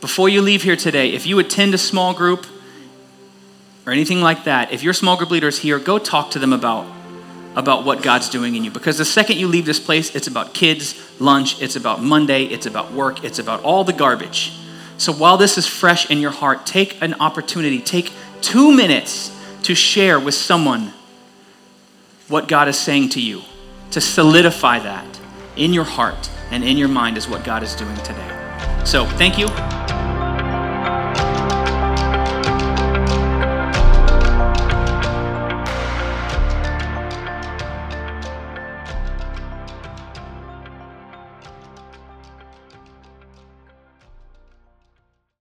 Before 0.00 0.28
you 0.28 0.42
leave 0.42 0.64
here 0.64 0.74
today, 0.74 1.12
if 1.12 1.28
you 1.28 1.38
attend 1.38 1.74
a 1.74 1.78
small 1.78 2.12
group 2.12 2.44
or 3.86 3.92
anything 3.92 4.20
like 4.20 4.44
that, 4.44 4.72
if 4.72 4.82
your 4.82 4.92
small 4.92 5.16
group 5.16 5.30
leader 5.30 5.48
is 5.48 5.58
here, 5.58 5.78
go 5.78 5.98
talk 5.98 6.32
to 6.32 6.38
them 6.40 6.52
about, 6.52 6.86
about 7.54 7.84
what 7.84 8.02
God's 8.02 8.28
doing 8.28 8.56
in 8.56 8.64
you. 8.64 8.70
Because 8.70 8.98
the 8.98 9.04
second 9.04 9.38
you 9.38 9.46
leave 9.46 9.64
this 9.64 9.78
place, 9.78 10.14
it's 10.14 10.26
about 10.26 10.52
kids, 10.52 11.00
lunch, 11.20 11.62
it's 11.62 11.76
about 11.76 12.02
Monday, 12.02 12.44
it's 12.44 12.66
about 12.66 12.92
work, 12.92 13.24
it's 13.24 13.38
about 13.38 13.62
all 13.62 13.84
the 13.84 13.92
garbage. 13.92 14.52
So 14.98 15.12
while 15.12 15.36
this 15.36 15.56
is 15.56 15.66
fresh 15.66 16.10
in 16.10 16.18
your 16.18 16.32
heart, 16.32 16.66
take 16.66 17.00
an 17.00 17.14
opportunity, 17.20 17.80
take 17.80 18.12
two 18.40 18.74
minutes 18.74 19.30
to 19.62 19.74
share 19.74 20.18
with 20.18 20.34
someone 20.34 20.92
what 22.28 22.48
God 22.48 22.66
is 22.66 22.78
saying 22.78 23.10
to 23.10 23.20
you, 23.20 23.42
to 23.92 24.00
solidify 24.00 24.80
that 24.80 25.20
in 25.54 25.72
your 25.72 25.84
heart 25.84 26.28
and 26.50 26.64
in 26.64 26.76
your 26.76 26.88
mind 26.88 27.16
is 27.16 27.28
what 27.28 27.44
God 27.44 27.62
is 27.62 27.74
doing 27.74 27.96
today. 27.98 28.82
So 28.84 29.06
thank 29.06 29.38
you. 29.38 29.46